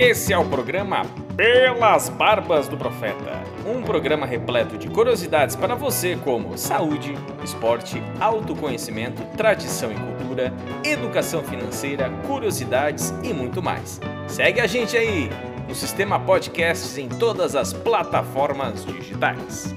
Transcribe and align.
Esse 0.00 0.32
é 0.32 0.38
o 0.38 0.44
programa 0.44 1.04
Pelas 1.36 2.08
Barbas 2.08 2.68
do 2.68 2.76
Profeta. 2.76 3.42
Um 3.66 3.82
programa 3.82 4.26
repleto 4.26 4.78
de 4.78 4.88
curiosidades 4.88 5.56
para 5.56 5.74
você 5.74 6.14
como 6.14 6.56
saúde, 6.56 7.16
esporte, 7.42 8.00
autoconhecimento, 8.20 9.20
tradição 9.36 9.90
e 9.90 9.96
cultura, 9.96 10.54
educação 10.84 11.42
financeira, 11.42 12.08
curiosidades 12.28 13.12
e 13.24 13.34
muito 13.34 13.60
mais. 13.60 14.00
Segue 14.28 14.60
a 14.60 14.68
gente 14.68 14.96
aí 14.96 15.28
no 15.66 15.74
sistema 15.74 16.20
podcasts 16.20 16.96
em 16.96 17.08
todas 17.08 17.56
as 17.56 17.72
plataformas 17.72 18.84
digitais. 18.84 19.74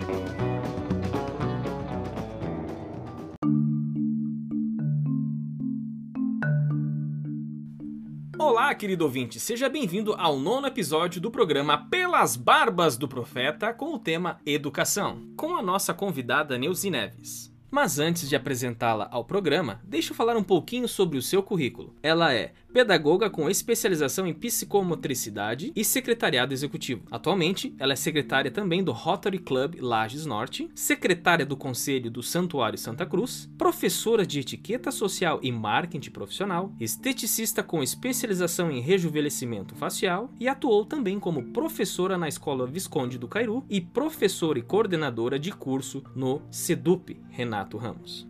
Olá, 8.52 8.76
querido 8.76 9.06
ouvinte, 9.06 9.40
seja 9.40 9.70
bem-vindo 9.70 10.14
ao 10.14 10.38
nono 10.38 10.68
episódio 10.68 11.22
do 11.22 11.32
programa 11.32 11.88
Pelas 11.90 12.36
Barbas 12.36 12.98
do 12.98 13.08
Profeta 13.08 13.74
com 13.74 13.94
o 13.94 13.98
tema 13.98 14.42
Educação, 14.46 15.26
com 15.38 15.56
a 15.56 15.62
nossa 15.62 15.94
convidada 15.94 16.58
Neuzi 16.58 16.90
Neves. 16.90 17.51
Mas 17.72 18.00
antes 18.00 18.28
de 18.28 18.36
apresentá-la 18.36 19.08
ao 19.10 19.24
programa, 19.24 19.80
deixa 19.86 20.12
eu 20.12 20.16
falar 20.16 20.36
um 20.36 20.44
pouquinho 20.44 20.90
sobre 20.90 21.18
o 21.18 21.22
seu 21.22 21.42
currículo. 21.42 21.96
Ela 22.04 22.34
é 22.34 22.52
pedagoga 22.74 23.30
com 23.30 23.50
especialização 23.50 24.28
em 24.28 24.34
psicomotricidade 24.34 25.72
e 25.74 25.84
secretariado 25.84 26.54
executivo. 26.54 27.04
Atualmente, 27.10 27.74
ela 27.80 27.94
é 27.94 27.96
secretária 27.96 28.52
também 28.52 28.84
do 28.84 28.92
Rotary 28.92 29.40
Club 29.40 29.76
Lages 29.80 30.26
Norte, 30.26 30.70
secretária 30.76 31.46
do 31.46 31.56
Conselho 31.56 32.12
do 32.12 32.22
Santuário 32.22 32.78
Santa 32.78 33.06
Cruz, 33.06 33.50
professora 33.58 34.26
de 34.26 34.40
etiqueta 34.40 34.92
social 34.92 35.40
e 35.42 35.52
marketing 35.52 36.12
profissional, 36.12 36.74
esteticista 36.80 37.64
com 37.64 37.82
especialização 37.82 38.70
em 38.70 38.82
rejuvenescimento 38.82 39.76
facial 39.76 40.30
e 40.40 40.48
atuou 40.48 40.86
também 40.86 41.20
como 41.20 41.52
professora 41.54 42.18
na 42.18 42.28
Escola 42.28 42.68
Visconde 42.68 43.18
do 43.18 43.30
Cairu 43.30 43.64
e 43.70 43.80
professora 43.80 44.60
e 44.60 44.62
coordenadora 44.62 45.40
de 45.40 45.52
curso 45.52 46.04
no 46.16 46.42
SEDUP, 46.50 47.18
Renato 47.30 47.61
Ramos. 47.78 48.28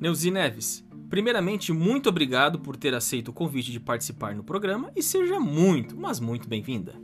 Neuzi 0.00 0.30
Neves, 0.30 0.84
Primeiramente, 1.14 1.72
muito 1.72 2.08
obrigado 2.08 2.58
por 2.58 2.76
ter 2.76 2.92
aceito 2.92 3.28
o 3.28 3.32
convite 3.32 3.70
de 3.70 3.78
participar 3.78 4.34
no 4.34 4.42
programa 4.42 4.90
e 4.96 5.00
seja 5.00 5.38
muito, 5.38 5.96
mas 5.96 6.18
muito 6.18 6.48
bem-vinda. 6.48 6.94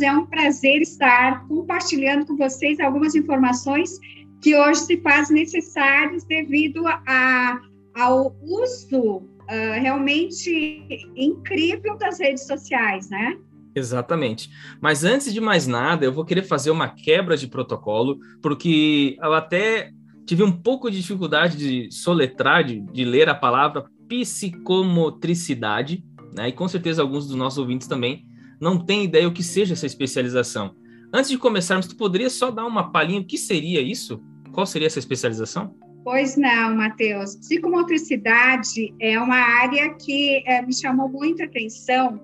É 0.00 0.12
um 0.12 0.26
prazer 0.26 0.80
estar 0.80 1.44
compartilhando 1.48 2.24
com 2.24 2.36
vocês 2.36 2.78
algumas 2.78 3.16
informações 3.16 3.98
que 4.40 4.56
hoje 4.56 4.80
se 4.82 4.96
fazem 5.00 5.36
necessárias 5.36 6.24
devido 6.24 6.86
a, 6.86 7.60
ao 7.96 8.36
uso 8.42 9.00
uh, 9.00 9.80
realmente 9.80 11.10
incrível 11.16 11.96
das 11.98 12.20
redes 12.20 12.46
sociais, 12.46 13.10
né? 13.10 13.36
Exatamente. 13.74 14.50
Mas 14.80 15.02
antes 15.02 15.32
de 15.32 15.40
mais 15.40 15.66
nada, 15.66 16.04
eu 16.04 16.12
vou 16.12 16.24
querer 16.24 16.42
fazer 16.42 16.70
uma 16.70 16.88
quebra 16.88 17.36
de 17.36 17.48
protocolo, 17.48 18.18
porque 18.40 19.16
eu 19.20 19.32
até 19.32 19.90
tive 20.26 20.42
um 20.42 20.52
pouco 20.52 20.90
de 20.90 21.00
dificuldade 21.00 21.56
de 21.56 21.90
soletrar, 21.92 22.64
de, 22.64 22.80
de 22.80 23.04
ler 23.04 23.28
a 23.28 23.34
palavra 23.34 23.84
psicomotricidade, 24.08 26.04
né? 26.36 26.48
E 26.48 26.52
com 26.52 26.68
certeza 26.68 27.02
alguns 27.02 27.26
dos 27.26 27.36
nossos 27.36 27.58
ouvintes 27.58 27.86
também 27.86 28.26
não 28.60 28.78
têm 28.78 29.04
ideia 29.04 29.26
o 29.26 29.32
que 29.32 29.42
seja 29.42 29.74
essa 29.74 29.86
especialização. 29.86 30.74
Antes 31.12 31.30
de 31.30 31.38
começarmos, 31.38 31.86
tu 31.86 31.96
poderia 31.96 32.30
só 32.30 32.50
dar 32.50 32.64
uma 32.64 32.90
palhinha 32.90 33.20
o 33.20 33.24
que 33.24 33.36
seria 33.36 33.82
isso? 33.82 34.22
Qual 34.52 34.64
seria 34.64 34.86
essa 34.86 34.98
especialização? 34.98 35.74
Pois 36.04 36.36
não, 36.36 36.76
Matheus. 36.76 37.36
Psicomotricidade 37.36 38.94
é 39.00 39.18
uma 39.20 39.36
área 39.36 39.94
que 39.94 40.42
é, 40.46 40.62
me 40.62 40.74
chamou 40.74 41.08
muita 41.08 41.44
atenção, 41.44 42.20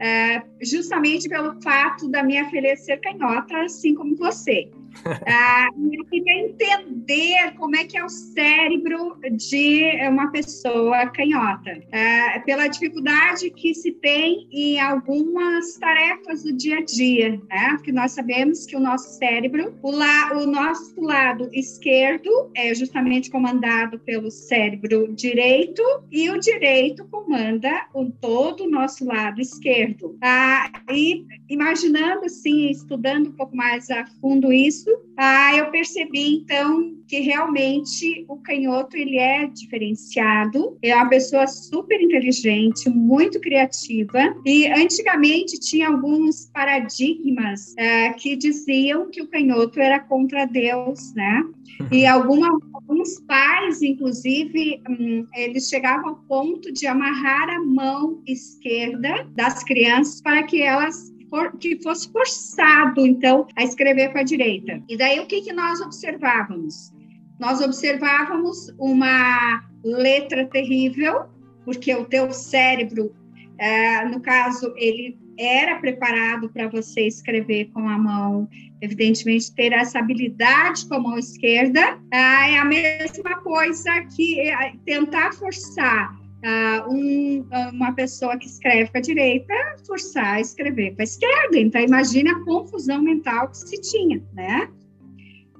é, 0.00 0.42
justamente 0.62 1.28
pelo 1.28 1.60
fato 1.62 2.08
da 2.08 2.22
minha 2.22 2.48
filha 2.50 2.76
ser 2.76 2.98
canhota, 2.98 3.62
assim 3.62 3.94
como 3.94 4.16
você. 4.16 4.70
Ah, 5.26 5.68
eu 5.92 6.04
queria 6.06 6.44
entender 6.44 7.52
como 7.56 7.76
é 7.76 7.84
que 7.84 7.96
é 7.96 8.04
o 8.04 8.08
cérebro 8.08 9.16
de 9.32 10.08
uma 10.08 10.30
pessoa 10.30 11.06
canhota, 11.08 11.80
ah, 11.92 12.40
pela 12.44 12.66
dificuldade 12.68 13.50
que 13.50 13.74
se 13.74 13.92
tem 13.92 14.48
em 14.50 14.80
algumas 14.80 15.76
tarefas 15.78 16.42
do 16.42 16.52
dia 16.52 16.78
a 16.78 16.84
dia, 16.84 17.30
né? 17.48 17.70
Porque 17.76 17.92
nós 17.92 18.12
sabemos 18.12 18.66
que 18.66 18.76
o 18.76 18.80
nosso 18.80 19.18
cérebro, 19.18 19.74
o, 19.82 19.90
la, 19.90 20.32
o 20.34 20.46
nosso 20.46 21.00
lado 21.00 21.48
esquerdo 21.52 22.50
é 22.54 22.74
justamente 22.74 23.30
comandado 23.30 23.98
pelo 23.98 24.30
cérebro 24.30 25.12
direito 25.14 25.82
e 26.10 26.30
o 26.30 26.38
direito 26.38 27.06
comanda 27.08 27.86
o 27.94 28.10
todo 28.10 28.64
o 28.64 28.70
nosso 28.70 29.04
lado 29.04 29.40
esquerdo. 29.40 30.16
Ah, 30.22 30.70
e 30.90 31.24
imaginando 31.48 32.24
assim, 32.24 32.70
estudando 32.70 33.28
um 33.28 33.32
pouco 33.32 33.56
mais 33.56 33.90
a 33.90 34.06
fundo 34.20 34.52
isso, 34.52 34.79
ah, 35.16 35.56
eu 35.56 35.70
percebi 35.70 36.36
então 36.36 36.94
que 37.06 37.20
realmente 37.20 38.24
o 38.28 38.36
canhoto 38.36 38.96
ele 38.96 39.18
é 39.18 39.46
diferenciado, 39.46 40.78
é 40.80 40.94
uma 40.94 41.08
pessoa 41.08 41.46
super 41.46 42.00
inteligente, 42.00 42.88
muito 42.88 43.40
criativa. 43.40 44.34
E 44.46 44.66
antigamente 44.68 45.58
tinha 45.58 45.88
alguns 45.88 46.46
paradigmas 46.54 47.74
é, 47.76 48.12
que 48.12 48.36
diziam 48.36 49.10
que 49.10 49.20
o 49.20 49.26
canhoto 49.26 49.80
era 49.80 49.98
contra 49.98 50.44
Deus, 50.44 51.12
né? 51.14 51.42
E 51.90 52.06
alguma, 52.06 52.48
alguns 52.74 53.20
pais, 53.26 53.82
inclusive, 53.82 54.80
hum, 54.88 55.26
eles 55.34 55.68
chegavam 55.68 56.10
ao 56.10 56.16
ponto 56.28 56.72
de 56.72 56.86
amarrar 56.86 57.50
a 57.50 57.60
mão 57.60 58.22
esquerda 58.26 59.26
das 59.34 59.64
crianças 59.64 60.20
para 60.20 60.44
que 60.44 60.62
elas 60.62 61.12
for, 61.30 61.56
que 61.56 61.80
fosse 61.82 62.10
forçado, 62.12 63.06
então, 63.06 63.46
a 63.56 63.64
escrever 63.64 64.12
com 64.12 64.18
a 64.18 64.22
direita. 64.22 64.82
E 64.88 64.96
daí 64.96 65.20
o 65.20 65.26
que, 65.26 65.40
que 65.40 65.52
nós 65.52 65.80
observávamos? 65.80 66.92
Nós 67.38 67.60
observávamos 67.60 68.74
uma 68.78 69.64
letra 69.82 70.44
terrível, 70.46 71.24
porque 71.64 71.94
o 71.94 72.04
teu 72.04 72.30
cérebro, 72.32 73.14
é, 73.58 74.04
no 74.04 74.20
caso, 74.20 74.74
ele 74.76 75.18
era 75.38 75.78
preparado 75.80 76.50
para 76.50 76.68
você 76.68 77.06
escrever 77.06 77.70
com 77.72 77.88
a 77.88 77.96
mão, 77.96 78.46
evidentemente 78.82 79.54
ter 79.54 79.72
essa 79.72 79.98
habilidade 79.98 80.86
com 80.86 80.96
a 80.96 81.00
mão 81.00 81.18
esquerda, 81.18 81.98
é 82.12 82.58
a 82.58 82.64
mesma 82.64 83.36
coisa 83.36 83.90
que 84.14 84.38
é, 84.38 84.74
tentar 84.84 85.32
forçar 85.32 86.14
uh, 86.44 86.92
um, 86.92 87.46
uma 87.72 87.92
pessoa 87.92 88.36
que 88.38 88.46
escreve 88.46 88.90
com 88.90 88.98
a 88.98 89.00
direita 89.00 89.54
forçar 89.86 90.34
a 90.34 90.40
escrever 90.40 90.94
com 90.94 91.02
a 91.02 91.04
esquerda. 91.04 91.58
Então, 91.58 91.80
imagine 91.80 92.30
a 92.30 92.44
confusão 92.44 93.02
mental 93.02 93.48
que 93.48 93.58
se 93.58 93.80
tinha, 93.80 94.22
né? 94.32 94.68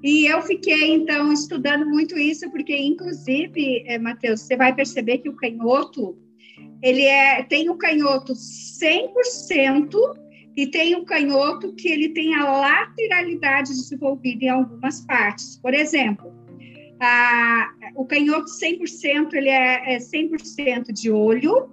E 0.03 0.25
eu 0.25 0.41
fiquei, 0.41 0.93
então, 0.95 1.31
estudando 1.31 1.85
muito 1.85 2.17
isso, 2.17 2.49
porque, 2.49 2.75
inclusive, 2.75 3.83
é, 3.85 3.99
Matheus, 3.99 4.41
você 4.41 4.57
vai 4.57 4.73
perceber 4.73 5.19
que 5.19 5.29
o 5.29 5.35
canhoto, 5.35 6.17
ele 6.81 7.03
é, 7.03 7.43
tem 7.43 7.69
o 7.69 7.75
canhoto 7.75 8.33
100% 8.33 9.95
e 10.57 10.65
tem 10.67 10.95
o 10.95 11.05
canhoto 11.05 11.73
que 11.73 11.87
ele 11.87 12.09
tem 12.09 12.33
a 12.33 12.51
lateralidade 12.51 13.69
desenvolvida 13.69 14.45
em 14.45 14.49
algumas 14.49 15.01
partes. 15.01 15.57
Por 15.57 15.73
exemplo, 15.73 16.33
ah, 17.01 17.71
o 17.95 18.05
canhoto 18.05 18.45
100% 18.45 19.33
ele 19.33 19.49
é, 19.49 19.95
é 19.95 19.97
100% 19.97 20.91
de 20.93 21.09
olho, 21.09 21.69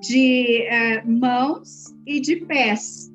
de 0.00 0.62
é, 0.62 1.02
mãos 1.04 1.94
e 2.06 2.20
de 2.20 2.36
pés. 2.36 3.10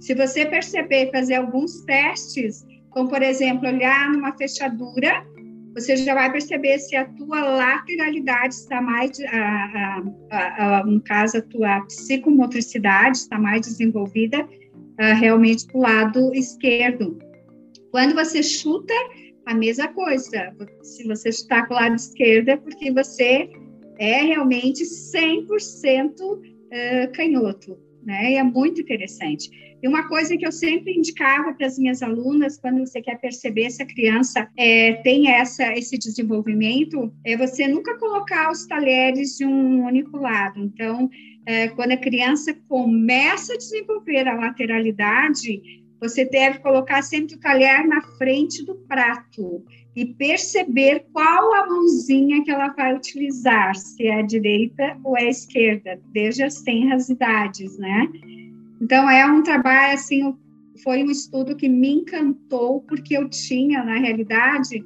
Se 0.00 0.14
você 0.14 0.46
perceber, 0.46 1.10
fazer 1.10 1.34
alguns 1.34 1.82
testes, 1.82 2.64
como 2.90 3.08
por 3.08 3.22
exemplo, 3.22 3.68
olhar 3.68 4.10
numa 4.10 4.36
fechadura, 4.36 5.26
você 5.74 5.96
já 5.96 6.14
vai 6.14 6.30
perceber 6.30 6.78
se 6.78 6.94
a 6.94 7.04
tua 7.04 7.42
lateralidade 7.42 8.54
está 8.54 8.80
mais, 8.80 9.18
a, 9.20 10.02
a, 10.30 10.78
a, 10.78 10.86
no 10.86 11.00
caso, 11.02 11.38
a 11.38 11.42
tua 11.42 11.80
psicomotricidade 11.82 13.18
está 13.18 13.38
mais 13.38 13.62
desenvolvida 13.62 14.48
ah, 14.98 15.14
realmente 15.14 15.66
para 15.66 15.76
o 15.76 15.82
lado 15.82 16.34
esquerdo. 16.34 17.18
Quando 17.90 18.14
você 18.14 18.42
chuta, 18.42 18.94
a 19.46 19.54
mesma 19.54 19.88
coisa. 19.88 20.54
Se 20.82 21.04
você 21.04 21.28
está 21.28 21.66
com 21.66 21.74
o 21.74 21.76
lado 21.76 21.94
esquerdo, 21.94 22.48
é 22.50 22.56
porque 22.56 22.90
você 22.90 23.50
é 23.98 24.22
realmente 24.22 24.82
100% 24.84 26.54
canhoto, 27.14 27.78
né? 28.04 28.32
E 28.32 28.34
é 28.36 28.42
muito 28.42 28.80
interessante. 28.80 29.48
E 29.84 29.86
uma 29.86 30.08
coisa 30.08 30.34
que 30.34 30.46
eu 30.46 30.50
sempre 30.50 30.96
indicava 30.96 31.52
para 31.52 31.66
as 31.66 31.78
minhas 31.78 32.02
alunas, 32.02 32.58
quando 32.58 32.78
você 32.78 33.02
quer 33.02 33.20
perceber 33.20 33.70
se 33.70 33.82
a 33.82 33.86
criança 33.86 34.48
é, 34.56 34.94
tem 35.02 35.30
essa, 35.30 35.74
esse 35.74 35.98
desenvolvimento, 35.98 37.12
é 37.22 37.36
você 37.36 37.68
nunca 37.68 37.98
colocar 37.98 38.50
os 38.50 38.66
talheres 38.66 39.36
de 39.36 39.44
um 39.44 39.84
único 39.84 40.16
lado. 40.16 40.58
Então, 40.58 41.10
é, 41.46 41.68
quando 41.68 41.92
a 41.92 41.98
criança 41.98 42.54
começa 42.66 43.52
a 43.52 43.58
desenvolver 43.58 44.26
a 44.26 44.34
lateralidade, 44.34 45.83
você 46.04 46.26
deve 46.26 46.58
colocar 46.58 47.02
sempre 47.02 47.34
o 47.34 47.40
talher 47.40 47.86
na 47.88 48.02
frente 48.18 48.62
do 48.64 48.74
prato 48.74 49.64
e 49.96 50.04
perceber 50.04 51.06
qual 51.12 51.54
a 51.54 51.66
mãozinha 51.66 52.44
que 52.44 52.50
ela 52.50 52.68
vai 52.68 52.94
utilizar, 52.94 53.74
se 53.74 54.06
é 54.06 54.20
a 54.20 54.22
direita 54.22 54.98
ou 55.02 55.16
é 55.16 55.22
a 55.22 55.30
esquerda, 55.30 55.98
desde 56.12 56.42
as 56.42 56.60
tenras 56.60 57.08
idades, 57.08 57.78
né? 57.78 58.06
Então, 58.82 59.08
é 59.08 59.24
um 59.24 59.42
trabalho, 59.42 59.94
assim, 59.94 60.34
foi 60.82 61.02
um 61.02 61.10
estudo 61.10 61.56
que 61.56 61.68
me 61.68 61.94
encantou, 61.94 62.82
porque 62.82 63.16
eu 63.16 63.26
tinha, 63.30 63.82
na 63.82 63.98
realidade, 63.98 64.84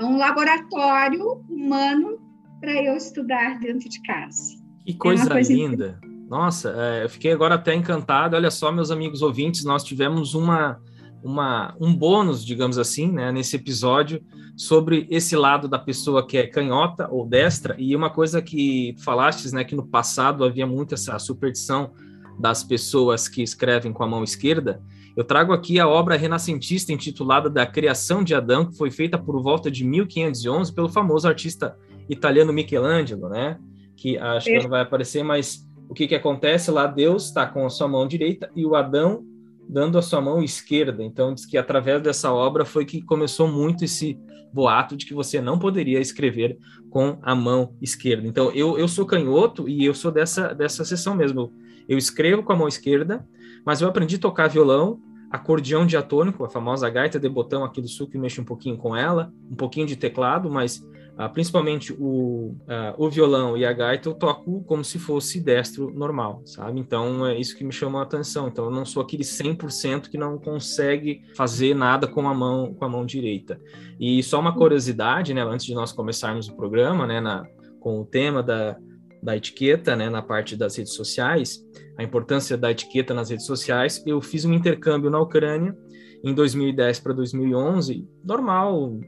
um 0.00 0.16
laboratório 0.16 1.42
humano 1.50 2.18
para 2.60 2.72
eu 2.82 2.96
estudar 2.96 3.58
dentro 3.58 3.86
de 3.86 4.00
casa. 4.02 4.56
Que 4.86 4.94
coisa, 4.94 5.24
é 5.24 5.28
coisa 5.28 5.52
linda! 5.52 6.00
Nossa, 6.34 6.74
é, 6.76 7.04
eu 7.04 7.08
fiquei 7.08 7.30
agora 7.30 7.54
até 7.54 7.72
encantado. 7.72 8.34
Olha 8.34 8.50
só, 8.50 8.72
meus 8.72 8.90
amigos 8.90 9.22
ouvintes, 9.22 9.64
nós 9.64 9.84
tivemos 9.84 10.34
uma, 10.34 10.80
uma, 11.22 11.76
um 11.80 11.94
bônus, 11.94 12.44
digamos 12.44 12.76
assim, 12.76 13.08
né, 13.08 13.30
nesse 13.30 13.54
episódio 13.54 14.20
sobre 14.56 15.06
esse 15.08 15.36
lado 15.36 15.68
da 15.68 15.78
pessoa 15.78 16.26
que 16.26 16.36
é 16.36 16.44
canhota 16.44 17.08
ou 17.08 17.24
destra. 17.24 17.76
E 17.78 17.94
uma 17.94 18.10
coisa 18.10 18.42
que 18.42 18.96
falastes, 18.98 19.52
né, 19.52 19.62
que 19.62 19.76
no 19.76 19.86
passado 19.86 20.42
havia 20.42 20.66
muito 20.66 20.94
essa 20.94 21.16
superstição 21.20 21.92
das 22.36 22.64
pessoas 22.64 23.28
que 23.28 23.40
escrevem 23.40 23.92
com 23.92 24.02
a 24.02 24.08
mão 24.08 24.24
esquerda. 24.24 24.82
Eu 25.16 25.22
trago 25.22 25.52
aqui 25.52 25.78
a 25.78 25.86
obra 25.86 26.16
renascentista 26.16 26.92
intitulada 26.92 27.48
Da 27.48 27.64
Criação 27.64 28.24
de 28.24 28.34
Adão, 28.34 28.66
que 28.66 28.76
foi 28.76 28.90
feita 28.90 29.16
por 29.16 29.40
volta 29.40 29.70
de 29.70 29.84
1511 29.84 30.74
pelo 30.74 30.88
famoso 30.88 31.28
artista 31.28 31.76
italiano 32.08 32.52
Michelangelo, 32.52 33.28
né? 33.28 33.56
Que 33.96 34.18
acho 34.18 34.46
que 34.46 34.58
não 34.58 34.68
vai 34.68 34.82
aparecer, 34.82 35.22
mas 35.22 35.64
o 35.88 35.94
que, 35.94 36.06
que 36.06 36.14
acontece 36.14 36.70
lá? 36.70 36.86
Deus 36.86 37.26
está 37.26 37.46
com 37.46 37.64
a 37.64 37.70
sua 37.70 37.88
mão 37.88 38.06
direita 38.06 38.50
e 38.54 38.64
o 38.64 38.74
Adão 38.74 39.24
dando 39.68 39.98
a 39.98 40.02
sua 40.02 40.20
mão 40.20 40.42
esquerda. 40.42 41.02
Então, 41.02 41.34
diz 41.34 41.46
que 41.46 41.56
através 41.56 42.02
dessa 42.02 42.32
obra 42.32 42.64
foi 42.64 42.84
que 42.84 43.02
começou 43.02 43.48
muito 43.48 43.84
esse 43.84 44.18
boato 44.52 44.96
de 44.96 45.06
que 45.06 45.14
você 45.14 45.40
não 45.40 45.58
poderia 45.58 46.00
escrever 46.00 46.58
com 46.90 47.18
a 47.22 47.34
mão 47.34 47.74
esquerda. 47.82 48.26
Então, 48.26 48.50
eu, 48.52 48.78
eu 48.78 48.86
sou 48.86 49.04
canhoto 49.04 49.68
e 49.68 49.84
eu 49.84 49.94
sou 49.94 50.12
dessa, 50.12 50.54
dessa 50.54 50.84
sessão 50.84 51.14
mesmo. 51.14 51.52
Eu 51.88 51.98
escrevo 51.98 52.42
com 52.42 52.52
a 52.52 52.56
mão 52.56 52.68
esquerda, 52.68 53.26
mas 53.64 53.80
eu 53.80 53.88
aprendi 53.88 54.16
a 54.16 54.20
tocar 54.20 54.48
violão, 54.48 55.00
acordeão 55.30 55.84
diatônico, 55.84 56.44
a 56.44 56.50
famosa 56.50 56.88
gaita 56.88 57.18
de 57.18 57.28
botão 57.28 57.64
aqui 57.64 57.80
do 57.80 57.88
sul, 57.88 58.06
que 58.06 58.16
mexe 58.16 58.40
um 58.40 58.44
pouquinho 58.44 58.76
com 58.76 58.96
ela, 58.96 59.32
um 59.50 59.56
pouquinho 59.56 59.86
de 59.86 59.96
teclado, 59.96 60.48
mas 60.48 60.86
Uh, 61.14 61.32
principalmente 61.32 61.92
o, 61.92 62.56
uh, 62.66 62.94
o 62.98 63.08
violão 63.08 63.56
e 63.56 63.64
a 63.64 63.72
gaita, 63.72 64.08
eu 64.08 64.14
toco 64.14 64.64
como 64.64 64.84
se 64.84 64.98
fosse 64.98 65.40
destro 65.40 65.92
normal, 65.94 66.42
sabe? 66.44 66.80
Então 66.80 67.24
é 67.24 67.38
isso 67.38 67.56
que 67.56 67.62
me 67.62 67.72
chama 67.72 68.00
a 68.00 68.02
atenção. 68.02 68.48
Então 68.48 68.64
eu 68.64 68.70
não 68.72 68.84
sou 68.84 69.00
aquele 69.00 69.22
100% 69.22 70.08
que 70.08 70.18
não 70.18 70.38
consegue 70.38 71.22
fazer 71.36 71.72
nada 71.72 72.08
com 72.08 72.26
a 72.28 72.34
mão 72.34 72.74
com 72.74 72.84
a 72.84 72.88
mão 72.88 73.06
direita. 73.06 73.60
E 74.00 74.22
só 74.24 74.40
uma 74.40 74.56
curiosidade, 74.56 75.32
né, 75.32 75.42
antes 75.42 75.66
de 75.66 75.74
nós 75.74 75.92
começarmos 75.92 76.48
o 76.48 76.56
programa, 76.56 77.06
né, 77.06 77.20
na, 77.20 77.44
com 77.78 78.00
o 78.00 78.04
tema 78.04 78.42
da, 78.42 78.76
da 79.22 79.36
etiqueta, 79.36 79.94
né, 79.94 80.10
na 80.10 80.20
parte 80.20 80.56
das 80.56 80.76
redes 80.76 80.94
sociais, 80.94 81.64
a 81.96 82.02
importância 82.02 82.58
da 82.58 82.72
etiqueta 82.72 83.14
nas 83.14 83.30
redes 83.30 83.46
sociais, 83.46 84.02
eu 84.04 84.20
fiz 84.20 84.44
um 84.44 84.52
intercâmbio 84.52 85.10
na 85.10 85.20
Ucrânia 85.20 85.76
em 86.24 86.34
2010 86.34 87.00
para 87.00 87.12
2011, 87.12 88.08
normal, 88.24 88.98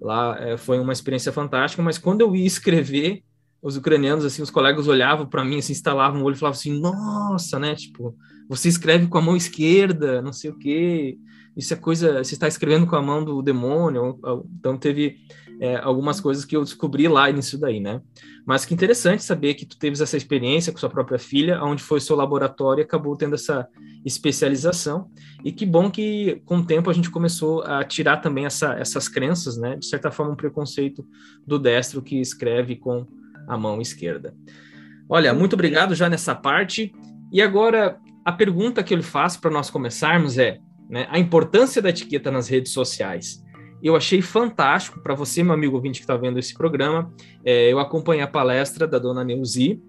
Lá 0.00 0.36
é, 0.40 0.56
foi 0.56 0.78
uma 0.78 0.92
experiência 0.92 1.32
fantástica, 1.32 1.82
mas 1.82 1.98
quando 1.98 2.22
eu 2.22 2.34
ia 2.34 2.46
escrever, 2.46 3.22
os 3.62 3.76
ucranianos, 3.76 4.24
assim, 4.24 4.40
os 4.40 4.50
colegas 4.50 4.88
olhavam 4.88 5.26
para 5.26 5.44
mim, 5.44 5.58
assim, 5.58 5.72
instalavam 5.72 6.22
o 6.22 6.24
olho 6.24 6.34
e 6.34 6.38
falavam 6.38 6.58
assim, 6.58 6.80
nossa, 6.80 7.58
né, 7.58 7.74
tipo, 7.74 8.16
você 8.48 8.68
escreve 8.68 9.06
com 9.06 9.18
a 9.18 9.22
mão 9.22 9.36
esquerda, 9.36 10.22
não 10.22 10.32
sei 10.32 10.50
o 10.50 10.58
quê, 10.58 11.18
isso 11.56 11.74
é 11.74 11.76
coisa, 11.76 12.24
você 12.24 12.34
está 12.34 12.48
escrevendo 12.48 12.86
com 12.86 12.96
a 12.96 13.02
mão 13.02 13.22
do 13.22 13.42
demônio, 13.42 14.18
então 14.58 14.78
teve 14.78 15.18
é, 15.60 15.76
algumas 15.76 16.20
coisas 16.20 16.46
que 16.46 16.56
eu 16.56 16.64
descobri 16.64 17.06
lá 17.06 17.30
nisso 17.30 17.58
daí, 17.58 17.80
né? 17.80 18.00
Mas 18.46 18.64
que 18.64 18.72
interessante 18.72 19.22
saber 19.22 19.52
que 19.52 19.66
tu 19.66 19.78
teve 19.78 20.02
essa 20.02 20.16
experiência 20.16 20.72
com 20.72 20.78
sua 20.78 20.88
própria 20.88 21.18
filha, 21.18 21.62
onde 21.62 21.82
foi 21.82 22.00
seu 22.00 22.16
laboratório 22.16 22.80
e 22.80 22.84
acabou 22.84 23.14
tendo 23.14 23.34
essa 23.34 23.68
especialização. 24.02 25.10
E 25.44 25.52
que 25.52 25.66
bom 25.66 25.90
que 25.90 26.40
com 26.46 26.58
o 26.58 26.64
tempo 26.64 26.88
a 26.88 26.94
gente 26.94 27.10
começou 27.10 27.62
a 27.62 27.84
tirar 27.84 28.16
também 28.16 28.46
essa, 28.46 28.72
essas 28.72 29.06
crenças, 29.06 29.58
né? 29.58 29.76
De 29.76 29.84
certa 29.84 30.10
forma, 30.10 30.32
um 30.32 30.36
preconceito 30.36 31.06
do 31.46 31.58
destro 31.58 32.00
que 32.00 32.18
escreve 32.18 32.76
com 32.76 33.06
a 33.46 33.58
mão 33.58 33.82
esquerda. 33.82 34.34
Olha, 35.10 35.34
muito 35.34 35.52
obrigado 35.52 35.94
já 35.94 36.08
nessa 36.08 36.34
parte. 36.34 36.90
E 37.30 37.42
agora, 37.42 37.98
a 38.24 38.32
pergunta 38.32 38.82
que 38.82 38.94
eu 38.94 38.98
lhe 38.98 39.04
faço 39.04 39.38
para 39.42 39.50
nós 39.50 39.68
começarmos 39.68 40.38
é 40.38 40.58
né, 40.88 41.06
a 41.10 41.18
importância 41.18 41.82
da 41.82 41.90
etiqueta 41.90 42.30
nas 42.30 42.48
redes 42.48 42.72
sociais 42.72 43.44
eu 43.88 43.96
achei 43.96 44.20
fantástico 44.20 45.00
para 45.00 45.14
você, 45.14 45.42
meu 45.42 45.54
amigo 45.54 45.76
ouvinte 45.76 46.00
que 46.00 46.04
está 46.04 46.16
vendo 46.16 46.38
esse 46.38 46.54
programa. 46.54 47.12
É, 47.44 47.72
eu 47.72 47.78
acompanhei 47.78 48.22
a 48.22 48.28
palestra 48.28 48.86
da 48.86 48.98
dona 48.98 49.24
Neuzi 49.24 49.82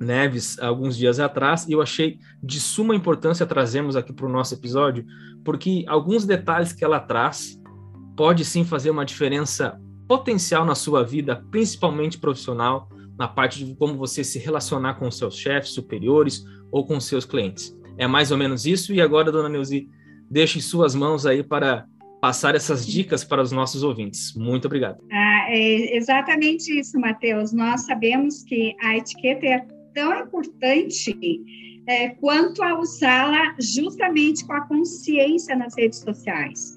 Neves 0.00 0.58
alguns 0.58 0.96
dias 0.96 1.20
atrás 1.20 1.66
e 1.68 1.72
eu 1.72 1.80
achei 1.80 2.18
de 2.42 2.60
suma 2.60 2.94
importância 2.94 3.46
trazermos 3.46 3.96
aqui 3.96 4.12
para 4.12 4.26
o 4.26 4.28
nosso 4.28 4.54
episódio, 4.54 5.04
porque 5.44 5.84
alguns 5.86 6.24
detalhes 6.24 6.72
que 6.72 6.84
ela 6.84 6.98
traz 6.98 7.60
pode 8.16 8.44
sim 8.44 8.64
fazer 8.64 8.90
uma 8.90 9.04
diferença 9.04 9.80
potencial 10.06 10.64
na 10.64 10.74
sua 10.74 11.04
vida, 11.04 11.44
principalmente 11.50 12.18
profissional, 12.18 12.88
na 13.18 13.28
parte 13.28 13.64
de 13.64 13.74
como 13.76 13.96
você 13.96 14.24
se 14.24 14.38
relacionar 14.38 14.94
com 14.94 15.10
seus 15.10 15.36
chefes 15.36 15.70
superiores 15.70 16.44
ou 16.70 16.84
com 16.84 16.98
seus 16.98 17.24
clientes. 17.24 17.76
É 17.96 18.06
mais 18.06 18.30
ou 18.30 18.36
menos 18.36 18.66
isso. 18.66 18.92
E 18.92 19.00
agora, 19.00 19.30
dona 19.30 19.48
Neuzi, 19.48 19.88
deixe 20.28 20.60
suas 20.60 20.94
mãos 20.94 21.24
aí 21.24 21.42
para 21.42 21.86
passar 22.24 22.54
essas 22.54 22.86
dicas 22.86 23.22
para 23.22 23.42
os 23.42 23.52
nossos 23.52 23.82
ouvintes. 23.82 24.32
Muito 24.34 24.64
obrigado. 24.64 24.96
Ah, 25.12 25.46
é 25.50 25.94
exatamente 25.94 26.72
isso, 26.72 26.98
Matheus. 26.98 27.52
Nós 27.52 27.82
sabemos 27.84 28.42
que 28.44 28.74
a 28.80 28.96
etiqueta 28.96 29.44
é 29.44 29.66
tão 29.92 30.20
importante 30.20 31.14
é, 31.86 32.08
quanto 32.08 32.62
a 32.62 32.80
usá-la 32.80 33.54
justamente 33.60 34.42
com 34.46 34.54
a 34.54 34.62
consciência 34.62 35.54
nas 35.54 35.76
redes 35.76 35.98
sociais. 35.98 36.73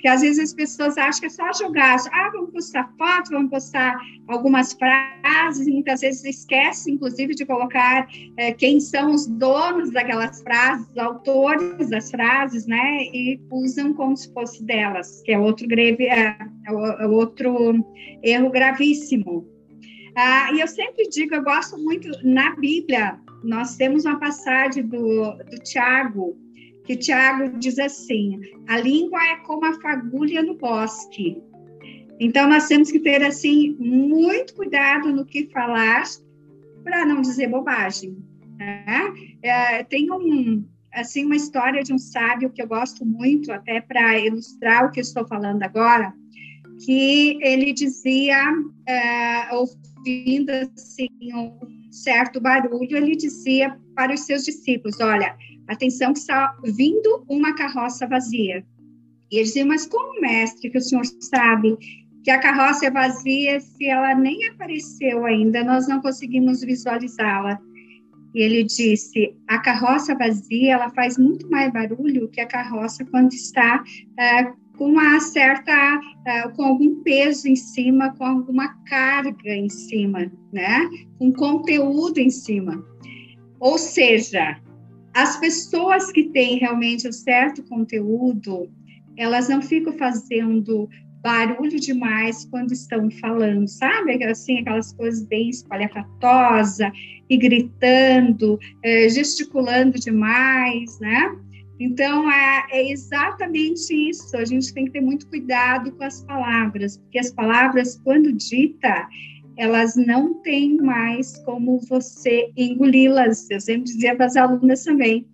Porque 0.00 0.08
às 0.08 0.22
vezes 0.22 0.38
as 0.38 0.54
pessoas 0.54 0.96
acham 0.96 1.20
que 1.20 1.26
é 1.26 1.28
só 1.28 1.52
jogar, 1.52 1.98
ah, 2.10 2.30
vamos 2.32 2.52
postar 2.52 2.90
foto, 2.96 3.32
vamos 3.32 3.50
postar 3.50 4.00
algumas 4.28 4.72
frases, 4.72 5.68
muitas 5.68 6.00
vezes 6.00 6.24
esquece, 6.24 6.90
inclusive, 6.90 7.34
de 7.34 7.44
colocar 7.44 8.08
é, 8.38 8.50
quem 8.50 8.80
são 8.80 9.10
os 9.10 9.26
donos 9.26 9.90
daquelas 9.90 10.40
frases, 10.40 10.88
os 10.88 10.96
autores 10.96 11.90
das 11.90 12.10
frases, 12.10 12.66
né? 12.66 13.02
E 13.12 13.38
usam 13.50 13.92
como 13.92 14.16
se 14.16 14.32
fosse 14.32 14.64
delas, 14.64 15.20
que 15.20 15.32
é 15.32 15.38
outro, 15.38 15.68
grave, 15.68 16.06
é, 16.06 16.34
é 16.66 17.06
outro 17.06 17.84
erro 18.22 18.48
gravíssimo. 18.48 19.46
Ah, 20.16 20.50
e 20.54 20.60
eu 20.60 20.66
sempre 20.66 21.10
digo, 21.10 21.34
eu 21.34 21.44
gosto 21.44 21.76
muito, 21.76 22.08
na 22.24 22.56
Bíblia, 22.56 23.20
nós 23.44 23.76
temos 23.76 24.06
uma 24.06 24.18
passagem 24.18 24.82
do, 24.86 25.34
do 25.44 25.58
Tiago, 25.62 26.38
que 26.84 26.96
Tiago 26.96 27.58
diz 27.58 27.78
assim: 27.78 28.40
a 28.68 28.78
língua 28.78 29.22
é 29.22 29.36
como 29.36 29.64
a 29.64 29.80
fagulha 29.80 30.42
no 30.42 30.54
bosque. 30.54 31.42
Então, 32.18 32.48
nós 32.48 32.68
temos 32.68 32.90
que 32.92 33.00
ter, 33.00 33.22
assim, 33.22 33.76
muito 33.78 34.54
cuidado 34.54 35.10
no 35.10 35.24
que 35.24 35.46
falar 35.46 36.04
para 36.84 37.06
não 37.06 37.22
dizer 37.22 37.48
bobagem. 37.48 38.16
Né? 38.58 39.14
É, 39.42 39.82
tem 39.84 40.12
um, 40.12 40.66
assim, 40.92 41.24
uma 41.24 41.36
história 41.36 41.82
de 41.82 41.94
um 41.94 41.98
sábio 41.98 42.50
que 42.50 42.60
eu 42.60 42.68
gosto 42.68 43.06
muito, 43.06 43.50
até 43.50 43.80
para 43.80 44.18
ilustrar 44.18 44.84
o 44.84 44.90
que 44.90 45.00
estou 45.00 45.26
falando 45.26 45.62
agora, 45.62 46.12
que 46.84 47.38
ele 47.42 47.72
dizia, 47.72 48.42
é, 48.86 49.54
ouvindo 49.54 50.50
assim, 50.50 51.08
um 51.34 51.90
certo 51.90 52.40
barulho, 52.40 52.96
ele 52.96 53.16
dizia 53.16 53.78
para 53.94 54.12
os 54.14 54.20
seus 54.20 54.44
discípulos: 54.44 55.00
Olha, 55.00 55.36
atenção 55.72 56.12
que 56.12 56.18
está 56.18 56.56
vindo 56.64 57.24
uma 57.28 57.54
carroça 57.54 58.06
vazia. 58.06 58.64
E 59.30 59.36
eles 59.36 59.48
diziam, 59.48 59.68
mas 59.68 59.86
como, 59.86 60.20
mestre, 60.20 60.70
que 60.70 60.78
o 60.78 60.80
senhor 60.80 61.04
sabe 61.20 61.76
que 62.22 62.30
a 62.30 62.38
carroça 62.38 62.86
é 62.86 62.90
vazia 62.90 63.60
se 63.60 63.86
ela 63.86 64.14
nem 64.14 64.46
apareceu 64.48 65.24
ainda, 65.24 65.64
nós 65.64 65.88
não 65.88 66.00
conseguimos 66.00 66.60
visualizá-la? 66.60 67.58
E 68.34 68.42
ele 68.42 68.64
disse, 68.64 69.34
a 69.48 69.58
carroça 69.58 70.14
vazia, 70.14 70.74
ela 70.74 70.90
faz 70.90 71.18
muito 71.18 71.48
mais 71.50 71.72
barulho 71.72 72.28
que 72.28 72.40
a 72.40 72.46
carroça 72.46 73.04
quando 73.06 73.32
está 73.32 73.82
é, 74.18 74.52
com 74.76 74.86
uma 74.86 75.20
certa, 75.20 76.00
é, 76.26 76.48
com 76.48 76.62
algum 76.62 77.02
peso 77.02 77.48
em 77.48 77.56
cima, 77.56 78.14
com 78.16 78.24
alguma 78.24 78.68
carga 78.84 79.50
em 79.54 79.68
cima, 79.68 80.30
né? 80.52 80.88
Com 81.18 81.32
conteúdo 81.32 82.18
em 82.18 82.30
cima. 82.30 82.84
Ou 83.58 83.76
seja, 83.76 84.60
as 85.14 85.38
pessoas 85.38 86.10
que 86.12 86.24
têm 86.24 86.58
realmente 86.58 87.08
o 87.08 87.12
certo 87.12 87.62
conteúdo, 87.64 88.70
elas 89.16 89.48
não 89.48 89.60
ficam 89.60 89.92
fazendo 89.94 90.88
barulho 91.22 91.78
demais 91.78 92.46
quando 92.46 92.72
estão 92.72 93.10
falando, 93.10 93.68
sabe? 93.68 94.24
Assim, 94.24 94.60
aquelas 94.60 94.92
coisas 94.92 95.22
bem 95.26 95.50
espalhafatosa 95.50 96.90
e 97.28 97.36
gritando, 97.36 98.58
é, 98.82 99.08
gesticulando 99.08 99.98
demais, 99.98 100.98
né? 100.98 101.36
Então, 101.78 102.30
é, 102.30 102.66
é, 102.70 102.90
exatamente 102.90 103.94
isso. 103.94 104.36
A 104.36 104.44
gente 104.44 104.72
tem 104.72 104.84
que 104.84 104.92
ter 104.92 105.00
muito 105.00 105.26
cuidado 105.28 105.92
com 105.92 106.04
as 106.04 106.22
palavras, 106.24 106.98
porque 106.98 107.18
as 107.18 107.30
palavras, 107.30 107.98
quando 108.04 108.32
dita, 108.32 109.08
elas 109.60 109.94
não 109.94 110.32
têm 110.40 110.78
mais 110.78 111.36
como 111.44 111.78
você 111.80 112.50
engoli-las. 112.56 113.48
Eu 113.50 113.60
sempre 113.60 113.84
dizia 113.84 114.16
para 114.16 114.24
as 114.24 114.34
alunas 114.34 114.82
também: 114.82 115.26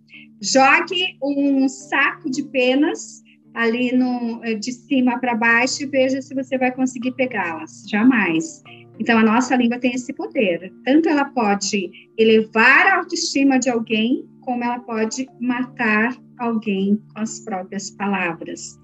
jogue 0.43 1.17
um 1.23 1.69
saco 1.69 2.29
de 2.29 2.43
penas 2.43 3.23
ali 3.55 3.97
no, 3.97 4.41
de 4.59 4.73
cima 4.73 5.19
para 5.21 5.37
baixo 5.37 5.85
e 5.85 5.87
veja 5.87 6.21
se 6.21 6.35
você 6.35 6.59
vai 6.59 6.73
conseguir 6.73 7.13
pegá-las. 7.13 7.85
Jamais. 7.89 8.63
Então, 8.99 9.17
a 9.17 9.23
nossa 9.23 9.55
língua 9.55 9.79
tem 9.79 9.93
esse 9.93 10.13
poder. 10.13 10.73
Tanto 10.85 11.09
ela 11.09 11.27
pode 11.27 11.91
elevar 12.19 12.87
a 12.87 12.97
autoestima 12.97 13.59
de 13.59 13.71
alguém, 13.71 14.27
como 14.41 14.65
ela 14.65 14.81
pode 14.81 15.29
matar 15.41 16.17
alguém 16.39 17.01
com 17.15 17.21
as 17.21 17.41
próprias 17.41 17.91
palavras. 17.91 18.79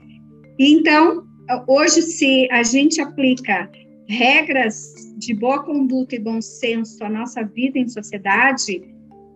Então, 0.59 1.27
hoje, 1.67 2.03
se 2.03 2.49
a 2.53 2.63
gente 2.63 3.01
aplica 3.01 3.69
regras 4.09 4.93
de 5.17 5.35
boa 5.35 5.63
conduta 5.63 6.15
e 6.15 6.19
bom 6.19 6.41
senso 6.41 7.03
à 7.05 7.09
nossa 7.09 7.43
vida 7.43 7.79
em 7.79 7.89
sociedade, 7.89 8.83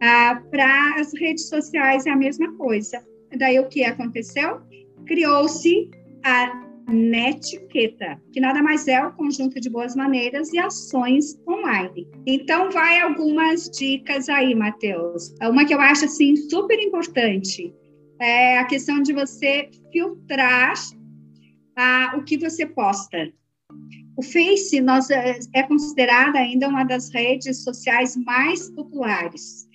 ah, 0.03 0.43
para 0.51 1.01
as 1.01 1.13
redes 1.15 1.49
sociais 1.49 2.07
é 2.07 2.11
a 2.11 2.17
mesma 2.17 2.53
coisa. 2.57 3.03
Daí 3.37 3.59
o 3.59 3.69
que 3.69 3.85
aconteceu? 3.85 4.61
Criou-se 5.07 5.91
a 6.25 6.67
netiqueta, 6.89 8.21
que 8.33 8.41
nada 8.41 8.63
mais 8.63 8.87
é 8.87 9.05
o 9.05 9.13
conjunto 9.13 9.61
de 9.61 9.69
boas 9.69 9.97
maneiras 9.97 10.53
e 10.53 10.59
ações 10.59 11.37
online. 11.49 12.09
Então, 12.27 12.71
vai 12.71 13.01
algumas 13.01 13.69
dicas 13.71 14.29
aí, 14.29 14.55
Matheus. 14.55 15.35
Uma 15.43 15.65
que 15.65 15.75
eu 15.75 15.81
acho 15.81 16.05
assim 16.05 16.37
super 16.37 16.79
importante 16.79 17.75
é 18.21 18.59
a 18.59 18.65
questão 18.65 19.03
de 19.03 19.13
você 19.13 19.69
filtrar 19.93 20.75
ah, 21.77 22.15
o 22.17 22.23
que 22.23 22.39
você 22.39 22.65
posta. 22.65 23.33
O 24.17 24.23
Face 24.23 24.81
nós, 24.81 25.11
é, 25.11 25.39
é 25.53 25.63
considerada 25.63 26.39
ainda 26.39 26.69
uma 26.69 26.85
das 26.85 27.11
redes 27.13 27.63
sociais 27.63 28.17
mais 28.17 28.71
populares. 28.71 29.69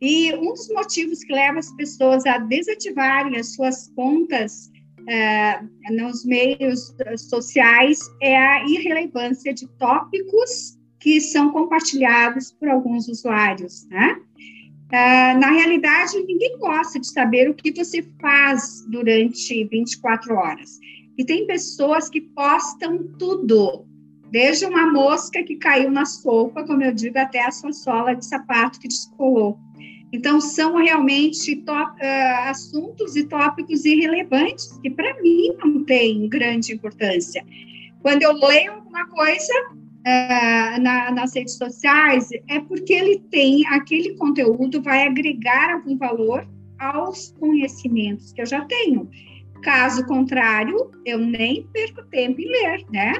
E 0.00 0.32
um 0.34 0.52
dos 0.52 0.68
motivos 0.68 1.22
que 1.24 1.32
leva 1.32 1.58
as 1.58 1.70
pessoas 1.72 2.24
a 2.24 2.38
desativarem 2.38 3.38
as 3.38 3.54
suas 3.54 3.88
contas 3.94 4.70
é, 5.08 5.60
nos 5.90 6.24
meios 6.24 6.94
sociais 7.16 7.98
é 8.22 8.36
a 8.36 8.64
irrelevância 8.64 9.52
de 9.52 9.66
tópicos 9.76 10.78
que 11.00 11.20
são 11.20 11.50
compartilhados 11.50 12.52
por 12.52 12.68
alguns 12.68 13.08
usuários, 13.08 13.86
né? 13.88 14.16
Uh, 14.90 15.38
na 15.38 15.52
realidade, 15.52 16.20
ninguém 16.26 16.58
gosta 16.58 16.98
de 16.98 17.06
saber 17.06 17.48
o 17.48 17.54
que 17.54 17.72
você 17.72 18.02
faz 18.20 18.84
durante 18.88 19.64
24 19.64 20.34
horas. 20.34 20.80
E 21.20 21.24
tem 21.24 21.46
pessoas 21.46 22.08
que 22.08 22.18
postam 22.18 22.96
tudo, 23.18 23.84
desde 24.30 24.64
uma 24.64 24.90
mosca 24.90 25.42
que 25.42 25.56
caiu 25.56 25.90
na 25.90 26.06
sopa, 26.06 26.64
como 26.64 26.82
eu 26.82 26.94
digo, 26.94 27.18
até 27.18 27.44
a 27.44 27.50
sua 27.50 27.74
sola 27.74 28.14
de 28.14 28.24
sapato 28.24 28.80
que 28.80 28.88
descolou. 28.88 29.58
Então, 30.10 30.40
são 30.40 30.76
realmente 30.76 31.56
top, 31.56 31.92
uh, 32.00 32.48
assuntos 32.48 33.16
e 33.16 33.24
tópicos 33.24 33.84
irrelevantes, 33.84 34.78
que 34.78 34.88
para 34.88 35.20
mim 35.20 35.54
não 35.62 35.84
têm 35.84 36.26
grande 36.26 36.72
importância. 36.72 37.44
Quando 38.00 38.22
eu 38.22 38.32
leio 38.32 38.72
alguma 38.72 39.06
coisa 39.08 39.52
uh, 39.72 40.80
na, 40.80 41.10
nas 41.10 41.34
redes 41.34 41.58
sociais, 41.58 42.30
é 42.48 42.60
porque 42.60 42.94
ele 42.94 43.18
tem 43.30 43.66
aquele 43.66 44.16
conteúdo, 44.16 44.80
vai 44.80 45.06
agregar 45.06 45.74
algum 45.74 45.98
valor 45.98 46.48
aos 46.78 47.30
conhecimentos 47.38 48.32
que 48.32 48.40
eu 48.40 48.46
já 48.46 48.64
tenho. 48.64 49.06
Caso 49.62 50.06
contrário, 50.06 50.90
eu 51.04 51.18
nem 51.18 51.66
perco 51.72 52.02
tempo 52.10 52.40
em 52.40 52.48
ler, 52.48 52.84
né? 52.90 53.12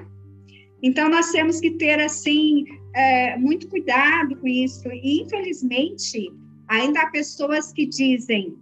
Então, 0.82 1.08
nós 1.08 1.30
temos 1.30 1.60
que 1.60 1.72
ter, 1.72 2.00
assim, 2.00 2.64
é, 2.94 3.36
muito 3.36 3.68
cuidado 3.68 4.36
com 4.36 4.46
isso. 4.46 4.88
E, 4.88 5.22
infelizmente, 5.22 6.30
Ainda 6.70 7.02
há 7.02 7.10
pessoas 7.10 7.72
que 7.72 7.84
dizem: 7.84 8.56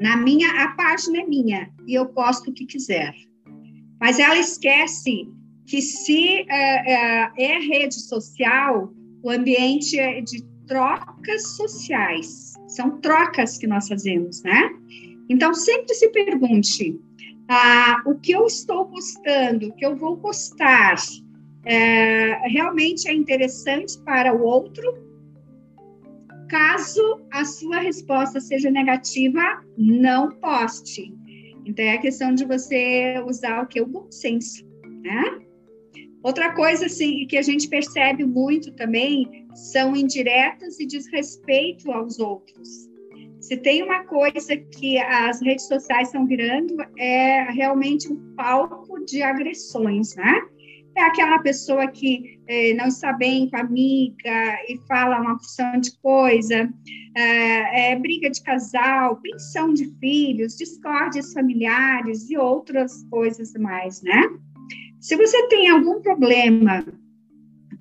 na 0.00 0.16
minha, 0.16 0.64
a 0.64 0.68
página 0.68 1.20
é 1.20 1.26
minha 1.26 1.70
e 1.86 1.94
eu 1.94 2.06
posto 2.06 2.50
o 2.50 2.54
que 2.54 2.64
quiser. 2.64 3.14
Mas 4.00 4.18
ela 4.18 4.38
esquece 4.38 5.28
que 5.66 5.82
se 5.82 6.46
é, 6.48 6.92
é, 6.92 7.30
é 7.36 7.58
rede 7.58 8.00
social, 8.00 8.94
o 9.22 9.30
ambiente 9.30 9.98
é 9.98 10.22
de 10.22 10.42
trocas 10.66 11.56
sociais. 11.56 12.54
São 12.66 12.98
trocas 13.00 13.58
que 13.58 13.66
nós 13.66 13.88
fazemos, 13.88 14.42
né? 14.42 14.70
Então, 15.28 15.54
sempre 15.54 15.94
se 15.94 16.08
pergunte: 16.10 16.98
ah, 17.48 18.02
o 18.06 18.14
que 18.14 18.32
eu 18.32 18.46
estou 18.46 18.86
postando, 18.86 19.68
o 19.68 19.72
que 19.72 19.84
eu 19.84 19.96
vou 19.96 20.16
postar, 20.16 20.96
é, 21.64 22.48
realmente 22.48 23.08
é 23.08 23.12
interessante 23.12 23.98
para 24.04 24.34
o 24.34 24.42
outro 24.42 25.08
Caso 26.48 27.20
a 27.30 27.44
sua 27.44 27.78
resposta 27.78 28.40
seja 28.40 28.70
negativa, 28.70 29.62
não 29.76 30.30
poste. 30.30 31.14
Então, 31.66 31.84
é 31.84 31.98
questão 31.98 32.34
de 32.34 32.46
você 32.46 33.22
usar 33.26 33.62
o 33.62 33.66
que? 33.66 33.80
O 33.82 33.86
bom 33.86 34.10
senso, 34.10 34.66
né? 35.02 35.40
Outra 36.22 36.54
coisa 36.54 36.86
assim, 36.86 37.26
que 37.26 37.36
a 37.36 37.42
gente 37.42 37.68
percebe 37.68 38.24
muito 38.24 38.72
também 38.72 39.46
são 39.54 39.94
indiretas 39.94 40.80
e 40.80 40.86
desrespeito 40.86 41.92
aos 41.92 42.18
outros. 42.18 42.88
Se 43.40 43.56
tem 43.56 43.82
uma 43.82 44.04
coisa 44.04 44.56
que 44.56 44.98
as 44.98 45.40
redes 45.40 45.66
sociais 45.66 46.08
estão 46.08 46.26
virando, 46.26 46.74
é 46.98 47.50
realmente 47.50 48.12
um 48.12 48.34
palco 48.34 49.04
de 49.04 49.22
agressões, 49.22 50.14
né? 50.16 50.42
é 50.98 51.02
aquela 51.04 51.38
pessoa 51.38 51.86
que 51.86 52.40
é, 52.46 52.74
não 52.74 52.86
está 52.86 53.12
bem 53.12 53.48
com 53.48 53.56
a 53.56 53.60
amiga 53.60 54.58
e 54.68 54.78
fala 54.88 55.20
uma 55.20 55.36
porção 55.36 55.80
de 55.80 55.96
coisa, 55.98 56.68
é, 57.16 57.92
é, 57.92 57.96
briga 57.96 58.28
de 58.28 58.42
casal, 58.42 59.20
pensão 59.20 59.72
de 59.72 59.86
filhos, 59.98 60.56
discórdias 60.56 61.32
familiares 61.32 62.28
e 62.28 62.36
outras 62.36 63.04
coisas 63.04 63.52
mais, 63.54 64.02
né? 64.02 64.22
Se 65.00 65.16
você 65.16 65.46
tem 65.46 65.68
algum 65.68 66.02
problema 66.02 66.84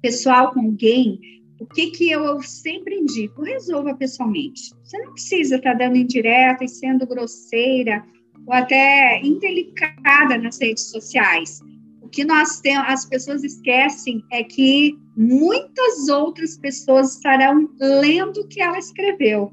pessoal 0.02 0.54
com 0.54 0.62
alguém, 0.62 1.20
o 1.60 1.66
que, 1.66 1.88
que 1.92 2.12
eu 2.12 2.42
sempre 2.42 2.96
indico? 2.96 3.44
Resolva 3.44 3.96
pessoalmente. 3.96 4.72
Você 4.84 4.98
não 5.00 5.14
precisa 5.14 5.56
estar 5.56 5.74
dando 5.74 5.98
indireta 5.98 6.64
e 6.64 6.70
sendo 6.70 7.08
grosseira 7.08 8.04
ou 8.46 8.54
até 8.54 9.20
indelicada 9.22 10.38
nas 10.38 10.60
redes 10.60 10.90
sociais 10.90 11.62
o 12.08 12.10
que 12.10 12.24
nós 12.24 12.62
temos, 12.62 12.88
as 12.88 13.06
pessoas 13.06 13.44
esquecem 13.44 14.24
é 14.32 14.42
que 14.42 14.98
muitas 15.16 16.08
outras 16.08 16.58
pessoas 16.58 17.16
estarão 17.16 17.70
lendo 17.80 18.40
o 18.40 18.48
que 18.48 18.62
ela 18.62 18.80
escreveu. 18.80 19.52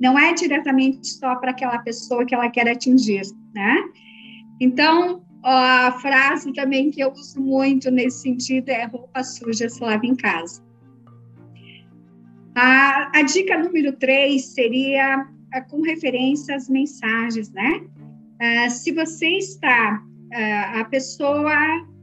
Não 0.00 0.18
é 0.18 0.32
diretamente 0.32 1.06
só 1.06 1.36
para 1.36 1.50
aquela 1.50 1.78
pessoa 1.80 2.24
que 2.24 2.34
ela 2.34 2.48
quer 2.48 2.66
atingir, 2.66 3.20
né? 3.54 3.76
Então, 4.58 5.22
a 5.44 5.92
frase 6.00 6.54
também 6.54 6.90
que 6.90 7.02
eu 7.02 7.12
uso 7.12 7.38
muito 7.38 7.90
nesse 7.90 8.22
sentido 8.22 8.70
é 8.70 8.86
roupa 8.86 9.22
suja 9.22 9.68
se 9.68 9.82
lava 9.82 10.06
em 10.06 10.16
casa. 10.16 10.62
A, 12.62 13.10
a 13.14 13.22
dica 13.22 13.56
número 13.56 13.90
três 13.94 14.52
seria 14.52 15.26
a, 15.50 15.62
com 15.62 15.80
referência 15.80 16.54
às 16.54 16.68
mensagens, 16.68 17.50
né? 17.52 17.80
Uh, 18.38 18.70
se 18.70 18.92
você 18.92 19.28
está, 19.38 20.02
uh, 20.04 20.80
a 20.80 20.84
pessoa 20.84 21.54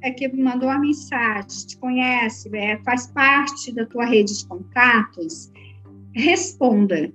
é 0.01 0.09
que 0.09 0.27
mandou 0.29 0.67
a 0.67 0.79
mensagem, 0.79 1.67
te 1.67 1.77
conhece, 1.77 2.49
é, 2.55 2.75
faz 2.83 3.05
parte 3.05 3.71
da 3.71 3.85
tua 3.85 4.05
rede 4.05 4.35
de 4.35 4.47
contatos, 4.47 5.51
responda. 6.15 7.13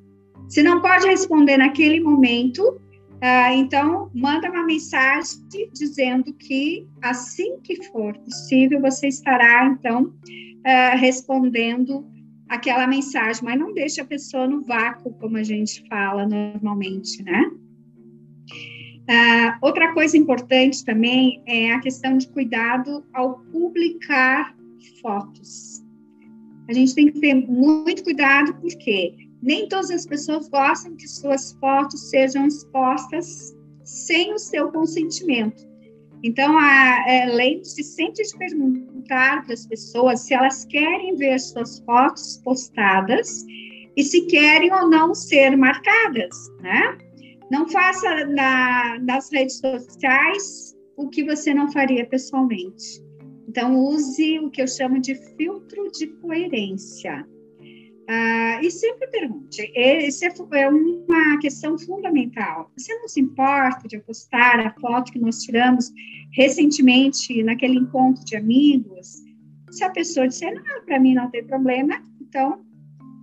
Se 0.49 0.63
não 0.63 0.81
pode 0.81 1.09
responder 1.09 1.57
naquele 1.57 1.99
momento, 1.99 2.63
uh, 2.63 3.53
então 3.55 4.09
manda 4.15 4.49
uma 4.53 4.65
mensagem 4.65 5.41
dizendo 5.73 6.33
que 6.35 6.87
assim 7.03 7.59
que 7.59 7.83
for 7.89 8.17
possível 8.19 8.81
você 8.81 9.09
estará 9.09 9.67
então 9.67 10.15
respondendo 11.01 12.07
aquela 12.53 12.87
mensagem, 12.87 13.43
mas 13.43 13.59
não 13.59 13.73
deixe 13.73 13.99
a 13.99 14.05
pessoa 14.05 14.47
no 14.47 14.63
vácuo, 14.63 15.15
como 15.15 15.39
a 15.39 15.43
gente 15.43 15.83
fala 15.89 16.27
normalmente, 16.27 17.23
né? 17.23 17.51
Uh, 19.03 19.57
outra 19.63 19.95
coisa 19.95 20.19
importante 20.19 20.85
também 20.85 21.43
é 21.47 21.73
a 21.73 21.81
questão 21.81 22.19
de 22.19 22.29
cuidado 22.29 23.05
ao 23.15 23.39
publicar 23.51 24.55
fotos. 25.01 25.83
A 26.69 26.75
gente 26.75 26.95
tem 26.95 27.11
que 27.11 27.21
ter 27.21 27.35
muito 27.35 28.05
cuidado 28.05 28.55
porque 28.61 29.15
nem 29.43 29.67
todas 29.67 29.91
as 29.91 30.05
pessoas 30.05 30.47
gostam 30.49 30.95
que 30.95 31.09
suas 31.09 31.55
fotos 31.55 32.11
sejam 32.11 32.47
expostas 32.47 33.57
sem 33.83 34.35
o 34.35 34.39
seu 34.39 34.71
consentimento. 34.71 35.72
Então, 36.23 36.59
é, 36.61 37.27
lembre-se 37.27 37.83
sempre 37.83 38.23
de 38.23 38.39
perguntar 38.39 39.45
para 39.45 39.55
as 39.55 39.67
pessoas 39.67 40.21
se 40.21 40.35
elas 40.35 40.65
querem 40.65 41.17
ver 41.17 41.39
suas 41.41 41.81
fotos 41.81 42.41
postadas 42.45 43.45
e 43.97 44.03
se 44.05 44.27
querem 44.27 44.73
ou 44.73 44.89
não 44.89 45.15
ser 45.15 45.57
marcadas, 45.57 46.35
né? 46.61 46.97
Não 47.51 47.69
faça 47.69 48.25
na, 48.27 48.99
nas 49.01 49.31
redes 49.33 49.59
sociais 49.59 50.75
o 50.97 51.09
que 51.09 51.25
você 51.25 51.53
não 51.53 51.71
faria 51.71 52.07
pessoalmente. 52.07 53.03
Então, 53.49 53.77
use 53.77 54.39
o 54.39 54.51
que 54.51 54.63
eu 54.63 54.69
chamo 54.69 55.01
de 55.01 55.15
filtro 55.37 55.91
de 55.91 56.07
coerência. 56.07 57.27
Ah, 58.09 58.61
e 58.63 58.71
sempre 58.71 59.07
pergunte, 59.09 59.73
isso 59.77 60.25
é 60.25 60.69
uma 60.69 61.39
questão 61.41 61.79
fundamental. 61.79 62.71
Você 62.77 62.95
não 62.97 63.09
se 63.09 63.21
importa 63.21 63.87
de 63.87 63.99
postar 63.99 64.59
a 64.61 64.75
foto 64.81 65.13
que 65.13 65.19
nós 65.19 65.43
tiramos 65.43 65.93
recentemente 66.33 67.43
naquele 67.43 67.79
encontro 67.79 68.25
de 68.25 68.37
amigos? 68.37 69.23
Se 69.71 69.85
a 69.85 69.91
pessoa 69.91 70.29
disser, 70.29 70.53
não, 70.55 70.85
para 70.85 70.99
mim 70.99 71.15
não 71.15 71.31
tem 71.31 71.45
problema, 71.45 72.03
então, 72.21 72.61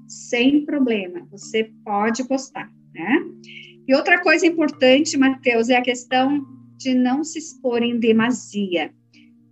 sem 0.07 0.65
problema, 0.65 1.27
você 1.29 1.71
pode 1.83 2.23
postar, 2.27 2.71
né? 2.93 3.23
E 3.87 3.93
outra 3.93 4.21
coisa 4.21 4.47
importante, 4.47 5.17
Matheus, 5.17 5.69
é 5.69 5.77
a 5.77 5.81
questão 5.81 6.45
de 6.77 6.93
não 6.95 7.23
se 7.23 7.39
expor 7.39 7.83
em 7.83 7.99
demasia. 7.99 8.93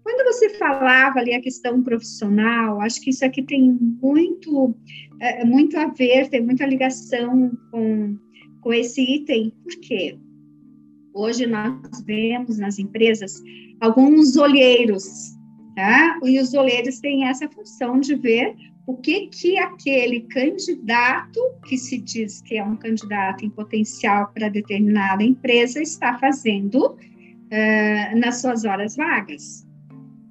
Quando 0.07 0.23
você 0.23 0.51
falava 0.51 1.19
ali 1.19 1.33
a 1.33 1.41
questão 1.41 1.83
profissional, 1.83 2.79
acho 2.79 3.01
que 3.01 3.09
isso 3.09 3.25
aqui 3.25 3.43
tem 3.43 3.77
muito, 4.01 4.73
é, 5.19 5.43
muito 5.43 5.77
a 5.77 5.87
ver, 5.87 6.29
tem 6.29 6.41
muita 6.41 6.65
ligação 6.65 7.51
com, 7.69 8.17
com 8.61 8.73
esse 8.73 9.01
item. 9.01 9.51
Por 9.61 9.77
quê? 9.81 10.17
Hoje 11.13 11.45
nós 11.45 12.01
vemos 12.05 12.57
nas 12.57 12.79
empresas 12.79 13.43
alguns 13.81 14.37
olheiros, 14.37 15.35
tá? 15.75 16.17
E 16.23 16.39
os 16.39 16.53
olheiros 16.53 17.01
têm 17.01 17.25
essa 17.25 17.49
função 17.49 17.99
de 17.99 18.15
ver 18.15 18.55
o 18.87 18.95
que 18.95 19.27
que 19.27 19.57
aquele 19.57 20.21
candidato 20.21 21.41
que 21.67 21.77
se 21.77 21.97
diz 21.97 22.41
que 22.43 22.55
é 22.55 22.63
um 22.63 22.77
candidato 22.77 23.43
em 23.43 23.49
potencial 23.49 24.31
para 24.33 24.47
determinada 24.47 25.21
empresa 25.21 25.81
está 25.81 26.17
fazendo 26.17 26.93
uh, 26.93 28.17
nas 28.17 28.39
suas 28.39 28.63
horas 28.63 28.95
vagas. 28.95 29.66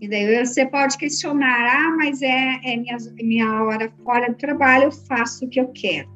E 0.00 0.08
daí 0.08 0.44
você 0.44 0.66
pode 0.66 0.98
questionar, 0.98 1.68
ah, 1.74 1.96
mas 1.96 2.20
é, 2.20 2.60
é 2.64 2.76
minha, 2.76 2.96
minha 3.14 3.62
hora 3.62 3.90
fora 4.04 4.28
do 4.28 4.36
trabalho, 4.36 4.84
eu 4.84 4.92
faço 4.92 5.46
o 5.46 5.48
que 5.48 5.60
eu 5.60 5.68
quero. 5.68 6.08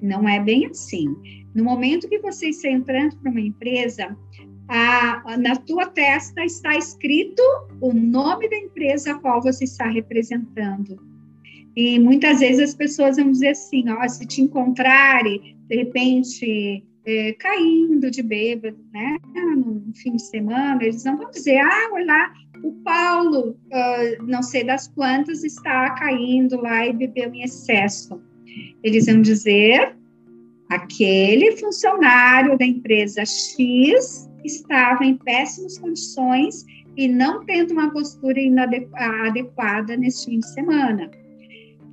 Não 0.00 0.26
é 0.28 0.40
bem 0.40 0.66
assim. 0.66 1.14
No 1.54 1.64
momento 1.64 2.08
que 2.08 2.18
você 2.18 2.48
está 2.48 2.68
entrando 2.68 3.16
para 3.16 3.30
uma 3.30 3.40
empresa, 3.40 4.16
a, 4.68 5.36
na 5.36 5.56
tua 5.56 5.86
testa 5.86 6.44
está 6.44 6.76
escrito 6.76 7.42
o 7.80 7.92
nome 7.92 8.48
da 8.48 8.56
empresa 8.56 9.12
a 9.12 9.18
qual 9.18 9.42
você 9.42 9.64
está 9.64 9.86
representando. 9.86 10.96
E 11.76 11.98
muitas 11.98 12.40
vezes 12.40 12.70
as 12.70 12.74
pessoas 12.74 13.16
vão 13.16 13.30
dizer 13.30 13.48
assim, 13.48 13.88
ó, 13.90 14.08
se 14.08 14.26
te 14.26 14.40
encontrarem, 14.42 15.56
de 15.68 15.76
repente, 15.76 16.84
é, 17.04 17.32
caindo 17.34 18.10
de 18.10 18.22
bêbado, 18.22 18.78
né, 18.92 19.18
no 19.56 19.92
fim 19.94 20.16
de 20.16 20.22
semana, 20.22 20.82
eles 20.82 21.04
não 21.04 21.16
vão 21.16 21.30
dizer, 21.30 21.58
ah, 21.58 21.90
olha 21.92 22.06
lá, 22.06 22.32
o 22.62 22.72
Paulo, 22.84 23.50
uh, 23.50 24.26
não 24.26 24.42
sei 24.42 24.64
das 24.64 24.88
quantas, 24.88 25.44
está 25.44 25.90
caindo 25.90 26.60
lá 26.60 26.86
e 26.86 26.92
bebeu 26.92 27.32
em 27.34 27.42
excesso. 27.42 28.20
Eles 28.82 29.06
vão 29.06 29.22
dizer, 29.22 29.96
aquele 30.68 31.56
funcionário 31.56 32.58
da 32.58 32.64
empresa 32.64 33.24
X 33.24 34.28
estava 34.44 35.04
em 35.04 35.16
péssimas 35.16 35.78
condições 35.78 36.64
e 36.96 37.08
não 37.08 37.44
tendo 37.44 37.72
uma 37.72 37.90
postura 37.90 38.40
adequada 39.26 39.96
neste 39.96 40.30
fim 40.30 40.40
de 40.40 40.52
semana. 40.52 41.10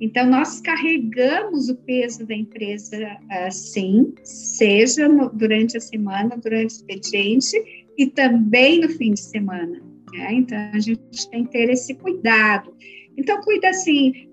Então, 0.00 0.26
nós 0.26 0.60
carregamos 0.60 1.68
o 1.68 1.74
peso 1.74 2.24
da 2.24 2.34
empresa, 2.34 3.16
sim, 3.50 4.14
seja 4.22 5.08
no, 5.08 5.28
durante 5.30 5.76
a 5.76 5.80
semana, 5.80 6.36
durante 6.36 6.66
o 6.66 6.76
expediente 6.76 7.88
e 7.96 8.06
também 8.06 8.80
no 8.80 8.88
fim 8.90 9.12
de 9.12 9.20
semana. 9.20 9.87
Né? 10.12 10.34
Então, 10.34 10.58
a 10.72 10.78
gente 10.78 11.30
tem 11.30 11.44
que 11.44 11.52
ter 11.52 11.70
esse 11.70 11.94
cuidado. 11.94 12.74
Então, 13.16 13.40
cuida, 13.40 13.68
assim, 13.70 14.30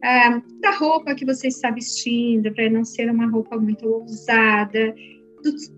da 0.61 0.71
roupa 0.71 1.15
que 1.15 1.25
você 1.25 1.47
está 1.47 1.71
vestindo, 1.71 2.53
para 2.53 2.69
não 2.69 2.83
ser 2.83 3.09
uma 3.09 3.27
roupa 3.27 3.57
muito 3.57 3.87
ousada, 3.87 4.95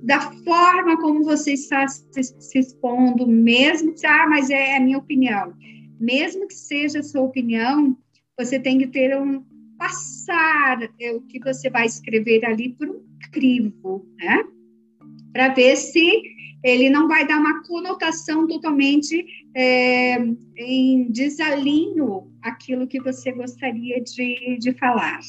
da 0.03 0.19
forma 0.19 0.97
como 0.97 1.23
você 1.23 1.53
está 1.53 1.87
se, 1.87 2.23
se 2.23 2.59
expondo, 2.59 3.27
mesmo 3.27 3.93
que, 3.93 4.05
ah, 4.05 4.27
mas 4.27 4.49
é 4.49 4.77
a 4.77 4.79
minha 4.79 4.97
opinião. 4.97 5.53
Mesmo 5.99 6.47
que 6.47 6.53
seja 6.53 6.99
a 6.99 7.03
sua 7.03 7.21
opinião, 7.21 7.97
você 8.37 8.59
tem 8.59 8.77
que 8.77 8.87
ter 8.87 9.17
um, 9.17 9.43
passar 9.77 10.79
o 11.15 11.21
que 11.21 11.39
você 11.39 11.69
vai 11.69 11.85
escrever 11.85 12.45
ali 12.45 12.69
por 12.69 12.89
um 12.89 13.01
crivo, 13.31 14.05
né? 14.17 14.43
Para 15.31 15.49
ver 15.49 15.75
se 15.75 16.21
ele 16.63 16.89
não 16.89 17.07
vai 17.07 17.27
dar 17.27 17.39
uma 17.39 17.63
conotação 17.63 18.47
totalmente 18.47 19.25
é, 19.55 20.17
em 20.57 21.11
desalinho 21.11 22.31
aquilo 22.41 22.87
que 22.87 23.01
você 23.01 23.31
gostaria 23.31 24.01
de, 24.01 24.57
de 24.59 24.73
falar. 24.73 25.19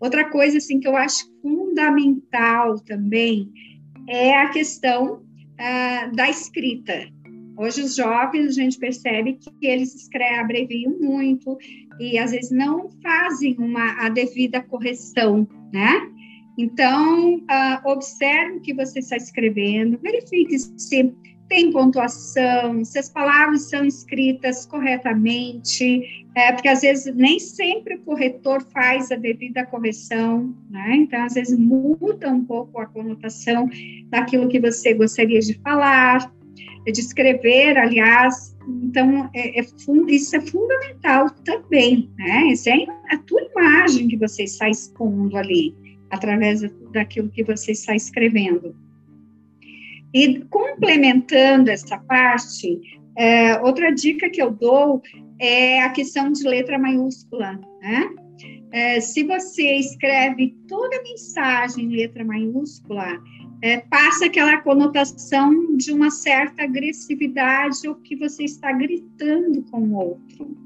Outra 0.00 0.28
coisa 0.28 0.58
assim 0.58 0.80
que 0.80 0.88
eu 0.88 0.96
acho 0.96 1.24
fundamental 1.40 2.78
também 2.80 3.50
é 4.08 4.34
a 4.34 4.50
questão 4.50 5.22
ah, 5.58 6.10
da 6.14 6.28
escrita. 6.28 7.08
Hoje 7.56 7.82
os 7.82 7.94
jovens 7.94 8.48
a 8.48 8.62
gente 8.62 8.78
percebe 8.78 9.34
que 9.34 9.66
eles 9.66 9.94
escrevem, 9.94 10.38
abreviam 10.38 10.98
muito 10.98 11.56
e 12.00 12.18
às 12.18 12.32
vezes 12.32 12.50
não 12.50 12.90
fazem 13.00 13.54
uma 13.58 14.04
a 14.04 14.08
devida 14.08 14.60
correção, 14.60 15.46
né? 15.72 16.10
Então 16.56 17.36
uh, 17.36 17.88
observe 17.88 18.58
o 18.58 18.60
que 18.60 18.72
você 18.72 19.00
está 19.00 19.16
escrevendo, 19.16 19.98
verifique 19.98 20.58
se 20.58 21.14
tem 21.48 21.70
pontuação, 21.70 22.84
se 22.84 22.98
as 22.98 23.08
palavras 23.08 23.68
são 23.68 23.84
escritas 23.84 24.64
corretamente, 24.64 26.24
é, 26.34 26.52
porque 26.52 26.68
às 26.68 26.80
vezes 26.80 27.14
nem 27.14 27.38
sempre 27.38 27.96
o 27.96 28.00
corretor 28.00 28.62
faz 28.72 29.10
a 29.12 29.16
devida 29.16 29.64
correção, 29.66 30.54
né? 30.70 30.96
Então, 30.96 31.22
às 31.22 31.34
vezes 31.34 31.58
muda 31.58 32.30
um 32.30 32.44
pouco 32.44 32.80
a 32.80 32.86
conotação 32.86 33.68
daquilo 34.08 34.48
que 34.48 34.58
você 34.58 34.94
gostaria 34.94 35.40
de 35.40 35.54
falar 35.60 36.32
de 36.84 37.00
escrever, 37.00 37.78
aliás, 37.78 38.54
então 38.82 39.30
é, 39.34 39.60
é, 39.60 39.64
isso 40.08 40.36
é 40.36 40.40
fundamental 40.40 41.30
também, 41.44 42.10
né? 42.16 42.48
Isso 42.48 42.68
é 42.68 42.84
a 43.10 43.18
tua 43.18 43.42
imagem 43.42 44.08
que 44.08 44.16
você 44.16 44.44
está 44.44 44.68
expondo 44.68 45.36
ali, 45.36 45.74
através 46.14 46.62
daquilo 46.92 47.28
que 47.28 47.44
você 47.44 47.72
está 47.72 47.94
escrevendo. 47.94 48.74
E 50.12 50.40
complementando 50.44 51.70
essa 51.70 51.98
parte, 51.98 52.80
é, 53.16 53.60
outra 53.60 53.90
dica 53.90 54.30
que 54.30 54.40
eu 54.40 54.50
dou 54.50 55.02
é 55.38 55.82
a 55.82 55.90
questão 55.90 56.30
de 56.30 56.44
letra 56.44 56.78
maiúscula, 56.78 57.58
né? 57.82 58.08
É, 58.72 59.00
se 59.00 59.22
você 59.22 59.76
escreve 59.76 60.56
toda 60.66 60.96
a 60.96 61.02
mensagem 61.02 61.84
em 61.84 61.96
letra 61.96 62.24
maiúscula, 62.24 63.20
é, 63.62 63.78
passa 63.78 64.26
aquela 64.26 64.58
conotação 64.58 65.76
de 65.76 65.92
uma 65.92 66.10
certa 66.10 66.64
agressividade 66.64 67.86
ou 67.86 67.94
que 67.94 68.16
você 68.16 68.44
está 68.44 68.72
gritando 68.72 69.62
com 69.70 69.80
o 69.80 69.94
outro. 69.94 70.56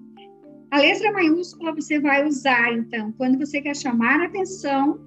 A 0.70 0.78
letra 0.78 1.12
maiúscula 1.12 1.74
você 1.74 2.00
vai 2.00 2.26
usar, 2.26 2.72
então, 2.72 3.12
quando 3.12 3.38
você 3.38 3.60
quer 3.60 3.76
chamar 3.76 4.22
atenção 4.22 4.98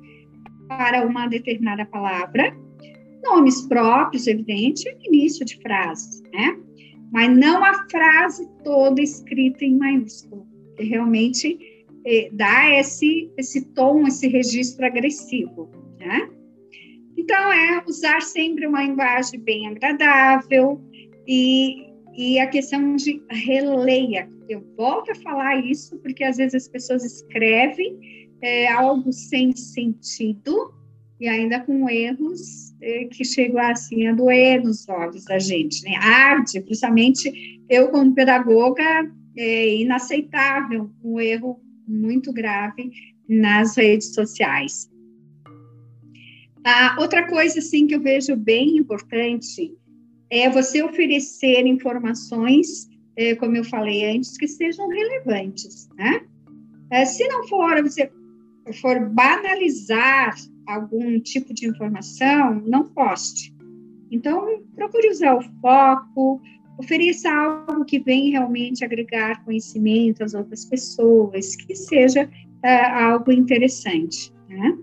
para 0.78 1.06
uma 1.06 1.28
determinada 1.28 1.86
palavra, 1.86 2.56
nomes 3.24 3.62
próprios, 3.68 4.26
evidente, 4.26 4.84
início 5.04 5.46
de 5.46 5.58
frases, 5.62 6.22
né? 6.34 6.58
Mas 7.12 7.38
não 7.38 7.64
a 7.64 7.86
frase 7.90 8.48
toda 8.64 9.02
escrita 9.02 9.66
em 9.66 9.78
maiúsculo, 9.78 10.48
que 10.78 10.84
realmente 10.84 11.60
eh, 12.06 12.30
dá 12.32 12.70
esse, 12.80 13.30
esse 13.38 13.66
tom, 13.74 14.08
esse 14.08 14.28
registro 14.28 14.86
agressivo, 14.86 15.70
né? 16.00 16.30
Então, 17.18 17.52
é 17.52 17.84
usar 17.86 18.22
sempre 18.22 18.66
uma 18.66 18.82
linguagem 18.82 19.40
bem 19.42 19.68
agradável 19.68 20.82
e, 21.28 21.86
e 22.16 22.40
a 22.40 22.48
questão 22.48 22.96
de 22.96 23.22
releia. 23.30 24.30
Eu 24.48 24.66
volto 24.78 25.12
a 25.12 25.16
falar 25.16 25.58
isso 25.66 26.00
porque 26.00 26.24
às 26.24 26.38
vezes 26.38 26.56
as 26.56 26.68
pessoas 26.70 27.04
escrevem 27.04 28.31
é, 28.42 28.68
algo 28.72 29.12
sem 29.14 29.56
sentido 29.56 30.74
e 31.20 31.28
ainda 31.28 31.60
com 31.60 31.88
erros 31.88 32.74
é, 32.82 33.06
que 33.06 33.24
chegam 33.24 33.60
assim 33.60 34.08
a 34.08 34.14
doer 34.14 34.64
nos 34.64 34.90
olhos 34.90 35.24
da 35.26 35.38
gente, 35.38 35.84
né? 35.84 35.96
Arde, 35.98 36.60
principalmente 36.62 37.62
eu 37.70 37.90
como 37.90 38.16
pedagoga, 38.16 38.84
é 39.38 39.76
inaceitável 39.76 40.92
um 41.04 41.20
erro 41.20 41.62
muito 41.88 42.34
grave 42.34 42.92
nas 43.30 43.78
redes 43.78 44.14
sociais. 44.14 44.90
A 46.64 46.98
outra 47.00 47.28
coisa, 47.28 47.60
assim, 47.60 47.88
que 47.88 47.96
eu 47.96 48.02
vejo 48.02 48.36
bem 48.36 48.78
importante 48.78 49.76
é 50.30 50.50
você 50.50 50.84
oferecer 50.84 51.66
informações, 51.66 52.90
é, 53.16 53.36
como 53.36 53.56
eu 53.56 53.64
falei 53.64 54.16
antes, 54.16 54.38
que 54.38 54.48
sejam 54.48 54.88
relevantes, 54.88 55.90
né? 55.96 56.22
É, 56.92 57.06
se 57.06 57.28
não 57.28 57.48
for, 57.48 57.82
você 57.82 58.12
for 58.82 59.10
banalizar 59.10 60.36
algum 60.68 61.20
tipo 61.20 61.54
de 61.54 61.68
informação, 61.68 62.62
não 62.66 62.88
poste. 62.88 63.54
Então, 64.12 64.62
procure 64.76 65.10
usar 65.10 65.36
o 65.36 65.42
foco, 65.62 66.42
ofereça 66.78 67.32
algo 67.32 67.86
que 67.86 68.00
venha 68.00 68.40
realmente 68.40 68.84
agregar 68.84 69.44
conhecimento 69.44 70.24
às 70.24 70.34
outras 70.34 70.66
pessoas, 70.66 71.56
que 71.56 71.76
seja 71.76 72.26
uh, 72.26 72.94
algo 72.94 73.32
interessante. 73.32 74.32
Né? 74.50 74.78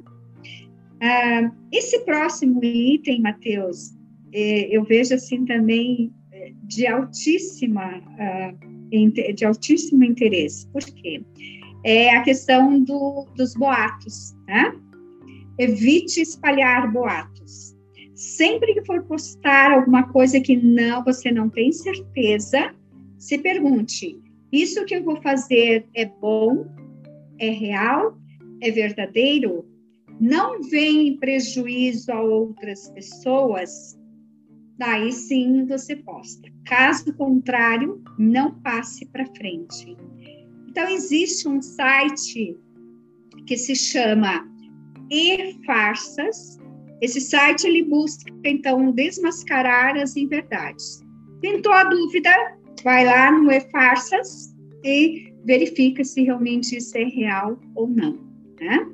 Uh, 0.98 1.54
esse 1.70 2.00
próximo 2.00 2.64
item, 2.64 3.20
Mateus, 3.20 3.98
eh, 4.32 4.68
eu 4.70 4.84
vejo 4.84 5.14
assim 5.14 5.44
também 5.44 6.12
eh, 6.32 6.52
de 6.64 6.86
altíssima 6.86 7.98
uh, 7.98 8.68
de 9.34 9.44
altíssimo 9.44 10.04
interesse. 10.04 10.66
Por 10.68 10.82
quê? 10.82 11.22
É 11.84 12.16
a 12.16 12.22
questão 12.22 12.82
do, 12.82 13.26
dos 13.36 13.54
boatos. 13.54 14.34
Né? 14.46 14.72
Evite 15.58 16.20
espalhar 16.20 16.92
boatos. 16.92 17.76
Sempre 18.14 18.74
que 18.74 18.84
for 18.84 19.02
postar 19.04 19.72
alguma 19.72 20.08
coisa 20.08 20.40
que 20.40 20.56
não 20.56 21.04
você 21.04 21.30
não 21.30 21.48
tem 21.48 21.70
certeza, 21.70 22.74
se 23.16 23.38
pergunte: 23.38 24.20
isso 24.50 24.84
que 24.84 24.96
eu 24.96 25.04
vou 25.04 25.20
fazer 25.22 25.86
é 25.94 26.04
bom? 26.04 26.66
É 27.38 27.50
real? 27.50 28.18
É 28.60 28.70
verdadeiro? 28.70 29.64
Não 30.20 30.62
vem 30.62 31.16
prejuízo 31.16 32.10
a 32.10 32.20
outras 32.20 32.90
pessoas? 32.90 33.96
Daí 34.76 35.12
sim 35.12 35.66
você 35.66 35.94
posta. 35.96 36.48
Caso 36.64 37.12
contrário, 37.14 38.02
não 38.18 38.54
passe 38.60 39.06
para 39.06 39.26
frente. 39.26 39.96
Então, 40.68 40.88
existe 40.88 41.48
um 41.48 41.60
site 41.60 42.56
que 43.46 43.56
se 43.56 43.74
chama 43.74 44.46
e-farsas, 45.10 46.58
esse 47.00 47.20
site 47.20 47.66
ele 47.66 47.84
busca 47.84 48.30
então 48.44 48.90
desmascarar 48.92 49.96
as 49.96 50.16
inverdades. 50.16 51.02
Tentou 51.40 51.72
a 51.72 51.84
dúvida, 51.84 52.30
vai 52.84 53.04
lá 53.04 53.30
no 53.30 53.50
e-farsas 53.50 54.54
e 54.84 55.32
verifica 55.44 56.04
se 56.04 56.22
realmente 56.22 56.76
isso 56.76 56.96
é 56.98 57.04
real 57.04 57.58
ou 57.74 57.88
não, 57.88 58.18
né? 58.60 58.86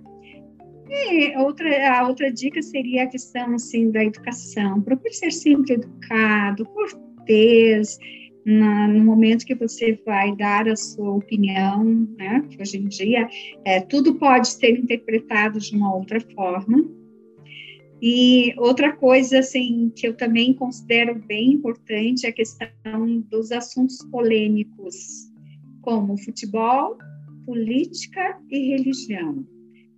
E 0.88 1.37
outra, 1.38 1.98
a 1.98 2.06
outra 2.06 2.30
dica 2.30 2.62
seria 2.62 3.04
a 3.04 3.06
questão 3.08 3.54
assim 3.54 3.90
da 3.90 4.04
educação. 4.04 4.80
Procure 4.82 5.12
ser 5.12 5.32
sempre 5.32 5.74
educado, 5.74 6.66
cortês, 6.66 7.98
na, 8.44 8.87
no 8.87 9.04
momento 9.04 9.46
que 9.46 9.54
você 9.54 9.98
vai 10.04 10.37
dar 10.37 10.68
a 10.68 10.76
sua 10.76 11.11
opinião, 11.11 11.85
né? 12.18 12.44
Que 12.50 12.61
hoje 12.61 12.78
em 12.78 12.88
dia 12.88 13.28
é, 13.64 13.80
tudo 13.80 14.16
pode 14.16 14.48
ser 14.48 14.78
interpretado 14.78 15.59
de 15.59 15.74
uma 15.74 15.94
outra 15.94 16.20
forma. 16.20 16.85
E 18.02 18.52
outra 18.59 18.92
coisa, 18.92 19.38
assim, 19.38 19.90
que 19.96 20.07
eu 20.07 20.14
também 20.14 20.52
considero 20.52 21.14
bem 21.26 21.52
importante 21.52 22.26
é 22.26 22.28
a 22.28 22.33
questão 22.33 23.20
dos 23.30 23.50
assuntos 23.50 23.98
polêmicos, 24.11 25.30
como 25.80 26.18
futebol, 26.18 26.98
política 27.46 28.38
e 28.50 28.76
religião. 28.76 29.46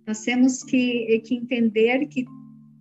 Nós 0.07 0.21
temos 0.21 0.63
que, 0.63 1.19
que 1.25 1.35
entender 1.35 2.05
que 2.07 2.25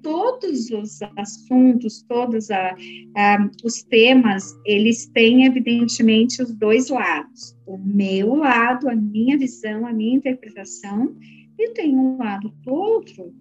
todos 0.03 0.71
os 0.71 1.01
assuntos, 1.17 2.03
todos 2.03 2.51
a, 2.51 2.77
a, 3.17 3.51
os 3.65 3.83
temas, 3.83 4.55
eles 4.65 5.07
têm 5.07 5.45
evidentemente 5.45 6.43
os 6.43 6.55
dois 6.55 6.89
lados. 6.89 7.57
O 7.67 7.77
meu 7.79 8.37
lado, 8.37 8.89
a 8.89 8.95
minha 8.95 9.37
visão, 9.37 9.87
a 9.87 9.93
minha 9.93 10.17
interpretação, 10.17 11.17
e 11.59 11.71
tem 11.71 11.97
um 11.97 12.19
lado 12.19 12.53
do 12.63 12.73
outro 12.73 13.35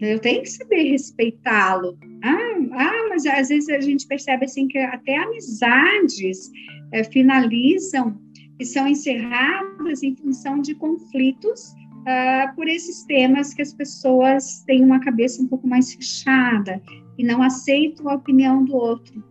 eu 0.00 0.20
tenho 0.20 0.42
que 0.42 0.50
saber 0.50 0.90
respeitá-lo. 0.90 1.98
Ah, 2.22 2.58
ah, 2.72 3.08
mas 3.08 3.26
às 3.26 3.48
vezes 3.48 3.68
a 3.68 3.80
gente 3.80 4.06
percebe 4.06 4.44
assim 4.44 4.68
que 4.68 4.78
até 4.78 5.16
amizades 5.16 6.50
é, 6.92 7.02
finalizam 7.02 8.16
e 8.58 8.64
são 8.64 8.86
encerradas 8.86 10.02
em 10.02 10.14
função 10.14 10.60
de 10.60 10.74
conflitos 10.74 11.72
uh, 12.00 12.54
por 12.54 12.68
esses 12.68 13.04
temas 13.04 13.54
que 13.54 13.62
as 13.62 13.72
pessoas 13.72 14.62
têm 14.66 14.84
uma 14.84 15.00
cabeça 15.00 15.42
um 15.42 15.46
pouco 15.46 15.66
mais 15.66 15.92
fechada 15.92 16.82
e 17.18 17.24
não 17.24 17.42
aceitam 17.42 18.08
a 18.08 18.14
opinião 18.14 18.64
do 18.64 18.74
outro. 18.74 19.22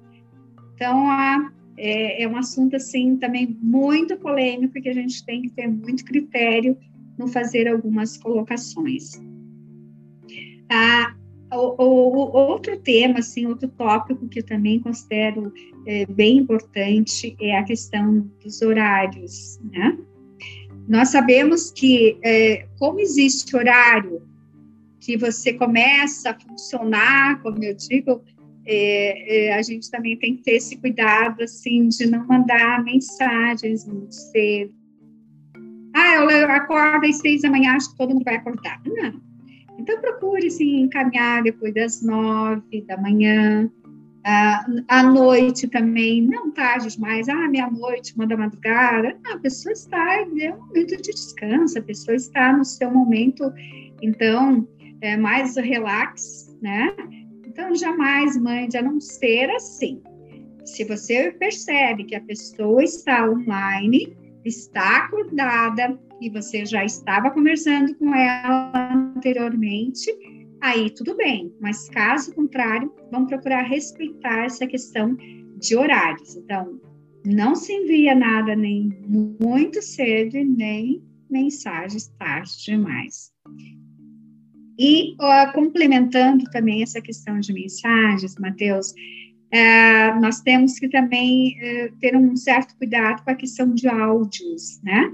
Então, 0.75 1.07
uh, 1.07 1.51
é, 1.77 2.23
é 2.23 2.27
um 2.27 2.37
assunto 2.37 2.75
assim 2.75 3.17
também 3.17 3.57
muito 3.61 4.17
polêmico 4.17 4.81
que 4.81 4.89
a 4.89 4.93
gente 4.93 5.25
tem 5.25 5.41
que 5.41 5.49
ter 5.49 5.67
muito 5.67 6.03
critério 6.03 6.77
no 7.17 7.27
fazer 7.27 7.67
algumas 7.67 8.17
colocações. 8.17 9.19
Ah, 10.69 11.15
o, 11.51 11.83
o, 11.83 12.37
outro 12.37 12.77
tema, 12.79 13.19
assim, 13.19 13.45
outro 13.45 13.67
tópico 13.69 14.27
que 14.27 14.39
eu 14.39 14.45
também 14.45 14.79
considero 14.79 15.51
é, 15.85 16.05
bem 16.05 16.37
importante 16.37 17.35
é 17.41 17.57
a 17.57 17.63
questão 17.63 18.29
dos 18.43 18.61
horários, 18.61 19.59
né? 19.71 19.97
Nós 20.89 21.09
sabemos 21.09 21.69
que, 21.69 22.17
é, 22.23 22.65
como 22.79 22.99
existe 22.99 23.55
horário 23.55 24.23
que 24.99 25.15
você 25.15 25.53
começa 25.53 26.31
a 26.31 26.39
funcionar, 26.39 27.41
como 27.43 27.63
eu 27.63 27.75
digo, 27.75 28.23
é, 28.65 29.49
é, 29.49 29.53
a 29.53 29.61
gente 29.61 29.89
também 29.91 30.17
tem 30.17 30.35
que 30.35 30.43
ter 30.43 30.53
esse 30.53 30.75
cuidado, 30.77 31.43
assim, 31.43 31.89
de 31.89 32.07
não 32.07 32.25
mandar 32.25 32.83
mensagens 32.83 33.85
muito 33.85 34.15
cedo. 34.15 34.73
Ah, 35.93 36.15
eu 36.15 36.51
acordo 36.51 37.05
às 37.05 37.17
seis 37.17 37.43
da 37.43 37.51
manhã, 37.51 37.73
acho 37.73 37.91
que 37.91 37.97
todo 37.97 38.13
mundo 38.13 38.25
vai 38.25 38.35
acordar. 38.35 38.81
Não 38.83 39.29
então, 39.79 40.01
procure 40.01 40.51
se 40.51 40.63
encaminhar 40.63 41.41
depois 41.41 41.73
das 41.73 42.01
nove 42.01 42.81
da 42.81 42.97
manhã, 42.97 43.71
ah, 44.31 44.63
à 44.87 45.01
noite 45.01 45.67
também, 45.67 46.21
não 46.21 46.51
tarde 46.51 46.89
demais, 46.89 47.27
ah, 47.27 47.47
meia-noite, 47.47 48.13
uma 48.15 48.27
da 48.27 48.37
madrugada. 48.37 49.17
A 49.33 49.39
pessoa 49.39 49.73
está, 49.73 50.17
é 50.39 50.53
um 50.53 50.67
momento 50.67 51.01
de 51.01 51.11
descanso, 51.11 51.79
a 51.79 51.81
pessoa 51.81 52.15
está 52.15 52.55
no 52.55 52.63
seu 52.63 52.91
momento, 52.91 53.51
então, 53.99 54.67
é 55.01 55.17
mais 55.17 55.55
relax, 55.55 56.55
né? 56.61 56.93
Então, 57.43 57.73
jamais 57.75 58.37
mande, 58.37 58.77
a 58.77 58.83
não 58.83 58.99
ser 59.01 59.49
assim. 59.49 59.99
Se 60.63 60.83
você 60.83 61.31
percebe 61.31 62.03
que 62.03 62.15
a 62.15 62.21
pessoa 62.21 62.83
está 62.83 63.27
online, 63.27 64.15
está 64.45 65.05
acordada, 65.05 65.99
e 66.21 66.29
você 66.29 66.65
já 66.65 66.83
estava 66.85 67.31
conversando 67.31 67.95
com 67.95 68.13
ela 68.13 68.93
anteriormente, 68.93 70.11
aí 70.61 70.89
tudo 70.89 71.15
bem. 71.15 71.53
Mas 71.59 71.89
caso 71.89 72.33
contrário, 72.33 72.93
vamos 73.11 73.29
procurar 73.29 73.63
respeitar 73.63 74.45
essa 74.45 74.67
questão 74.67 75.15
de 75.57 75.75
horários. 75.75 76.35
Então, 76.35 76.79
não 77.25 77.55
se 77.55 77.73
envia 77.73 78.15
nada 78.15 78.55
nem 78.55 78.89
muito 79.07 79.81
cedo 79.81 80.37
nem 80.43 81.03
mensagens 81.29 82.07
tarde 82.17 82.51
demais. 82.65 83.31
E 84.77 85.13
uh, 85.15 85.51
complementando 85.53 86.45
também 86.51 86.81
essa 86.81 87.01
questão 87.01 87.39
de 87.39 87.51
mensagens, 87.51 88.35
Matheus, 88.39 88.91
uh, 88.91 90.21
nós 90.21 90.39
temos 90.39 90.79
que 90.79 90.87
também 90.87 91.57
uh, 91.57 91.95
ter 91.99 92.15
um 92.15 92.33
certo 92.37 92.77
cuidado 92.77 93.23
com 93.23 93.31
a 93.31 93.35
questão 93.35 93.73
de 93.73 93.89
áudios, 93.89 94.81
né? 94.81 95.11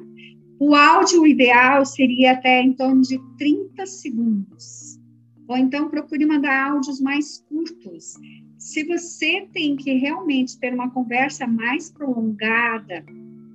O 0.60 0.76
áudio 0.76 1.26
ideal 1.26 1.84
seria 1.86 2.34
até 2.34 2.62
em 2.62 2.74
torno 2.74 3.02
de 3.02 3.20
30 3.38 3.86
segundos. 3.88 4.95
Ou 5.48 5.58
então 5.58 5.90
procure 5.90 6.26
mandar 6.26 6.72
áudios 6.72 7.00
mais 7.00 7.44
curtos. 7.50 8.16
Se 8.58 8.84
você 8.84 9.48
tem 9.54 9.76
que 9.76 9.94
realmente 9.94 10.58
ter 10.60 10.74
uma 10.74 10.90
conversa 10.90 11.46
mais 11.46 11.92
prolongada 11.92 13.06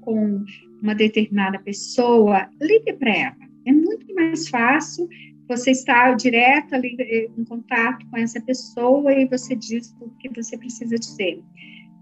com 0.00 0.44
uma 0.80 0.94
determinada 0.94 1.58
pessoa, 1.58 2.48
ligue 2.60 2.92
para 2.92 3.10
ela. 3.10 3.36
É 3.66 3.72
muito 3.72 4.14
mais 4.14 4.48
fácil 4.48 5.08
você 5.48 5.72
estar 5.72 6.14
direto 6.14 6.74
ali 6.74 6.96
eh, 7.00 7.28
em 7.36 7.44
contato 7.44 8.06
com 8.08 8.16
essa 8.16 8.40
pessoa 8.40 9.12
e 9.12 9.26
você 9.26 9.56
diz 9.56 9.94
o 10.00 10.08
que 10.10 10.28
você 10.28 10.56
precisa 10.56 10.96
dizer 10.96 11.42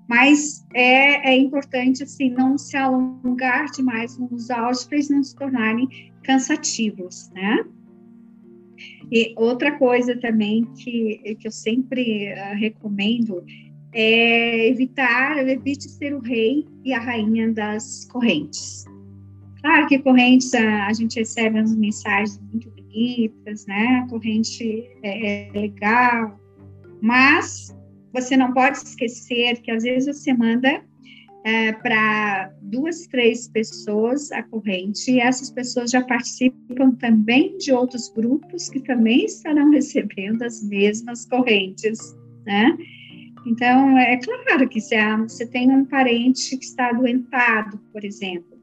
mas 0.09 0.66
é, 0.72 1.31
é 1.31 1.37
importante 1.37 2.03
assim 2.03 2.31
não 2.31 2.57
se 2.57 2.77
alongar 2.77 3.66
demais 3.70 4.16
nos 4.16 4.51
áudios 4.51 4.85
para 4.85 4.96
eles 4.96 5.11
não 5.11 5.22
se 5.22 5.37
tornarem 5.37 5.87
cansativos, 6.24 7.31
né? 7.33 7.64
E 9.10 9.32
outra 9.36 9.78
coisa 9.78 10.16
também 10.16 10.64
que, 10.76 11.36
que 11.38 11.48
eu 11.48 11.52
sempre 11.52 12.32
uh, 12.32 12.56
recomendo 12.56 13.44
é 13.92 14.68
evitar, 14.68 15.46
evite 15.48 15.88
ser 15.88 16.14
o 16.14 16.20
rei 16.20 16.66
e 16.84 16.92
a 16.92 17.00
rainha 17.00 17.52
das 17.52 18.04
correntes. 18.06 18.84
Claro 19.60 19.86
que 19.86 19.98
correntes 19.98 20.54
a, 20.54 20.86
a 20.86 20.92
gente 20.92 21.18
recebe 21.18 21.58
umas 21.58 21.74
mensagens 21.74 22.40
muito 22.50 22.70
bonitas, 22.70 23.66
né? 23.66 24.02
A 24.04 24.08
corrente 24.08 24.84
é, 25.02 25.48
é 25.48 25.52
legal, 25.52 26.38
mas 27.00 27.74
você 28.12 28.36
não 28.36 28.52
pode 28.52 28.78
esquecer 28.78 29.60
que 29.60 29.70
às 29.70 29.82
vezes 29.82 30.18
você 30.18 30.32
manda 30.32 30.82
é, 31.48 31.72
para 31.72 32.52
duas, 32.61 33.06
três 33.06 33.48
pessoas 33.48 34.30
a 34.32 34.42
corrente, 34.42 35.11
e 35.11 35.18
essas 35.18 35.50
pessoas 35.50 35.90
já 35.90 36.04
participam 36.04 36.90
também 36.96 37.56
de 37.56 37.72
outros 37.72 38.12
grupos 38.14 38.68
que 38.68 38.80
também 38.80 39.24
estarão 39.24 39.70
recebendo 39.72 40.42
as 40.42 40.62
mesmas 40.62 41.24
correntes, 41.24 41.98
né? 42.44 42.76
Então, 43.46 43.96
é 43.96 44.18
claro 44.18 44.68
que 44.68 44.78
se 44.78 44.94
você 45.16 45.46
tem 45.46 45.70
um 45.70 45.87
parente 45.87 46.54
que 46.54 46.64
está 46.64 46.90
adoentado, 46.90 47.78
por 47.92 48.04
exemplo, 48.04 48.58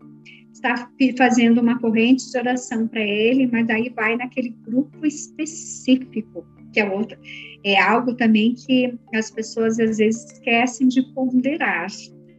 está 0.53 0.87
fazendo 1.17 1.61
uma 1.61 1.79
corrente 1.79 2.29
de 2.29 2.37
oração 2.37 2.87
para 2.87 3.01
ele, 3.01 3.47
mas 3.47 3.65
daí 3.65 3.89
vai 3.89 4.15
naquele 4.15 4.49
grupo 4.63 5.07
específico, 5.07 6.45
que 6.71 6.79
é 6.79 6.87
outro. 6.87 7.17
É 7.63 7.81
algo 7.81 8.13
também 8.13 8.53
que 8.53 8.93
as 9.15 9.31
pessoas 9.31 9.79
às 9.79 9.97
vezes 9.97 10.33
esquecem 10.33 10.87
de 10.87 11.01
ponderar, 11.13 11.87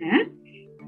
né? 0.06 0.30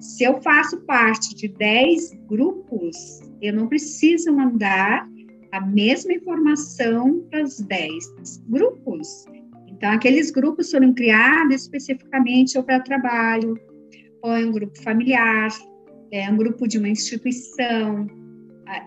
Se 0.01 0.25
eu 0.25 0.41
faço 0.41 0.81
parte 0.83 1.35
de 1.35 1.49
10 1.49 2.13
grupos, 2.29 3.21
eu 3.43 3.53
não 3.53 3.67
preciso 3.67 4.33
mandar 4.33 5.09
a 5.51 5.61
mesma 5.61 6.13
informação 6.13 7.27
para 7.31 7.43
os 7.43 7.59
10 7.59 8.45
grupos. 8.49 9.25
Então, 9.67 9.91
aqueles 9.91 10.31
grupos 10.31 10.71
foram 10.71 10.93
criados 10.95 11.63
especificamente 11.63 12.57
ou 12.57 12.65
para 12.65 12.81
trabalho, 12.81 13.59
ou 14.23 14.37
em 14.37 14.47
um 14.47 14.53
grupo 14.53 14.81
familiar, 14.83 15.49
é, 16.13 16.31
um 16.31 16.37
grupo 16.37 16.67
de 16.69 16.79
uma 16.79 16.89
instituição, 16.89 18.07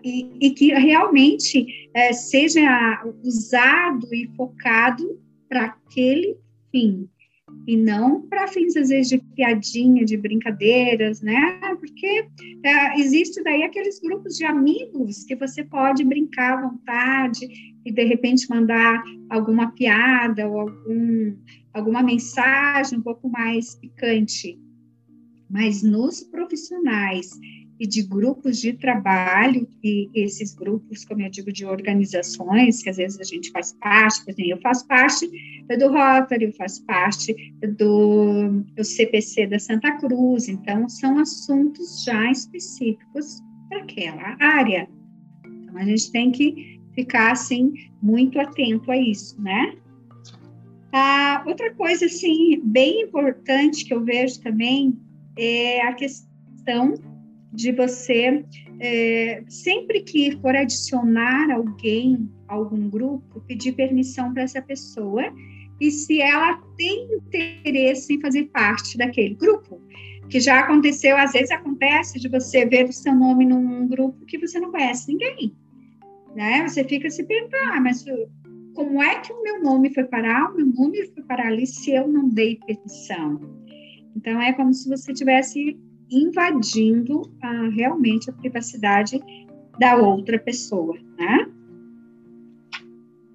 e, 0.04 0.30
e 0.40 0.52
que 0.52 0.74
realmente 0.74 1.90
é, 1.94 2.14
seja 2.14 3.04
usado 3.24 4.08
e 4.14 4.30
focado 4.36 5.20
para 5.50 5.66
aquele 5.66 6.38
fim 6.72 7.10
e 7.72 7.78
não 7.78 8.22
para 8.24 8.50
fins, 8.50 8.76
às 8.76 8.90
vezes, 8.90 9.08
de 9.08 9.18
piadinha, 9.34 10.04
de 10.04 10.18
brincadeiras, 10.18 11.22
né? 11.22 11.58
Porque 11.80 12.28
é, 12.66 13.00
existe 13.00 13.42
daí 13.42 13.64
aqueles 13.64 13.98
grupos 14.02 14.36
de 14.36 14.44
amigos 14.44 15.24
que 15.24 15.38
você 15.38 15.64
pode 15.64 16.04
brincar 16.04 16.58
à 16.58 16.68
vontade 16.68 17.48
e, 17.86 17.90
de 17.90 18.04
repente, 18.04 18.50
mandar 18.50 19.02
alguma 19.30 19.72
piada 19.72 20.50
ou 20.50 20.60
algum, 20.60 21.34
alguma 21.74 22.04
mensagem 22.04 23.00
um 23.00 23.02
pouco 23.02 23.30
mais 23.30 23.74
picante. 23.76 24.60
Mas 25.50 25.82
nos 25.82 26.22
profissionais 26.24 27.30
e 27.82 27.88
de 27.88 28.04
grupos 28.04 28.60
de 28.60 28.74
trabalho, 28.74 29.68
e 29.84 30.08
esses 30.14 30.54
grupos, 30.54 31.04
como 31.04 31.24
eu 31.24 31.32
digo, 31.32 31.52
de 31.52 31.66
organizações, 31.66 32.84
que 32.84 32.92
às 32.92 32.98
vezes 32.98 33.20
a 33.20 33.24
gente 33.24 33.50
faz 33.50 33.74
parte, 33.74 34.24
por 34.24 34.30
exemplo, 34.30 34.52
eu 34.52 34.62
faço 34.62 34.88
parte 34.88 35.28
do 35.80 35.88
Rotary, 35.88 36.46
eu 36.46 36.54
faço 36.54 36.86
parte 36.86 37.34
do, 37.80 38.62
do 38.76 38.84
CPC 38.84 39.48
da 39.48 39.58
Santa 39.58 39.98
Cruz, 39.98 40.48
então 40.48 40.88
são 40.88 41.18
assuntos 41.18 42.04
já 42.04 42.30
específicos 42.30 43.42
para 43.68 43.80
aquela 43.80 44.38
área. 44.40 44.88
Então 45.44 45.76
a 45.76 45.84
gente 45.84 46.12
tem 46.12 46.32
que 46.32 46.80
ficar, 46.94 47.32
assim, 47.32 47.74
muito 48.00 48.40
atento 48.40 48.92
a 48.92 48.98
isso, 48.98 49.42
né? 49.42 49.76
Ah, 50.94 51.44
outra 51.48 51.74
coisa, 51.74 52.06
assim, 52.06 52.62
bem 52.64 53.02
importante 53.02 53.86
que 53.86 53.94
eu 53.94 54.04
vejo 54.04 54.40
também 54.40 54.96
é 55.36 55.82
a 55.82 55.94
questão 55.94 56.94
de 57.52 57.72
você, 57.72 58.46
é, 58.80 59.44
sempre 59.50 60.02
que 60.02 60.38
for 60.40 60.56
adicionar 60.56 61.52
alguém 61.52 62.30
a 62.48 62.54
algum 62.54 62.90
grupo, 62.90 63.42
pedir 63.42 63.74
permissão 63.74 64.34
para 64.34 64.44
essa 64.44 64.62
pessoa 64.62 65.24
e 65.80 65.92
se 65.92 66.22
ela 66.22 66.62
tem 66.78 67.08
interesse 67.14 68.14
em 68.14 68.22
fazer 68.22 68.44
parte 68.46 68.98
daquele 68.98 69.34
grupo. 69.36 69.82
Que 70.30 70.40
já 70.40 70.60
aconteceu, 70.60 71.18
às 71.18 71.34
vezes 71.34 71.52
acontece 71.52 72.18
de 72.18 72.30
você 72.30 72.66
ver 72.66 72.86
o 72.86 72.94
seu 72.94 73.14
nome 73.14 73.46
num 73.46 73.88
grupo 73.88 74.26
que 74.26 74.38
você 74.38 74.60
não 74.60 74.72
conhece 74.72 75.12
ninguém. 75.12 75.54
Né? 76.34 76.66
Você 76.66 76.86
fica 76.86 77.10
se 77.10 77.24
perguntando, 77.24 77.74
ah, 77.74 77.82
mas 77.82 78.06
como 78.74 79.04
é 79.04 79.20
que 79.20 79.34
o 79.34 79.44
meu 79.44 79.62
nome 79.62 79.94
foi 79.94 80.06
parar? 80.06 80.52
O 80.52 80.56
meu 80.56 80.68
nome 80.68 81.06
foi 81.08 81.24
parar 81.24 81.48
ali 81.48 81.68
se 81.68 81.92
eu 81.92 82.08
não 82.08 82.30
dei 82.30 82.58
permissão. 82.66 83.42
Então, 84.16 84.42
é 84.42 84.54
como 84.54 84.74
se 84.74 84.88
você 84.88 85.14
tivesse 85.14 85.78
invadindo 86.12 87.22
ah, 87.42 87.70
realmente 87.70 88.30
a 88.30 88.34
privacidade 88.34 89.20
da 89.80 89.96
outra 89.96 90.38
pessoa, 90.38 90.98
né? 91.18 91.48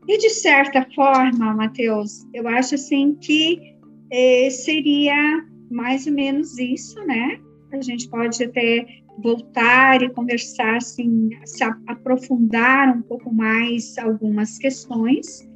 E 0.07 0.19
de 0.19 0.31
certa 0.31 0.87
forma, 0.95 1.55
Matheus, 1.55 2.27
eu 2.33 2.47
acho 2.47 2.77
assim 2.77 3.15
que 3.15 3.75
eh, 4.12 4.51
seria 4.51 5.45
mais 5.71 6.07
ou 6.07 6.12
menos 6.12 6.59
isso, 6.59 7.03
né? 7.05 7.41
A 7.73 7.81
gente 7.81 8.09
pode 8.09 8.45
até 8.45 8.87
voltar 9.19 10.03
e 10.03 10.11
conversar, 10.11 10.77
assim, 10.77 11.31
se 11.45 11.65
aprofundar 11.65 12.97
um 12.97 13.03
pouco 13.03 13.33
mais 13.33 13.97
algumas 13.99 14.59
questões 14.59 15.49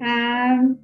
ah, 0.00 0.74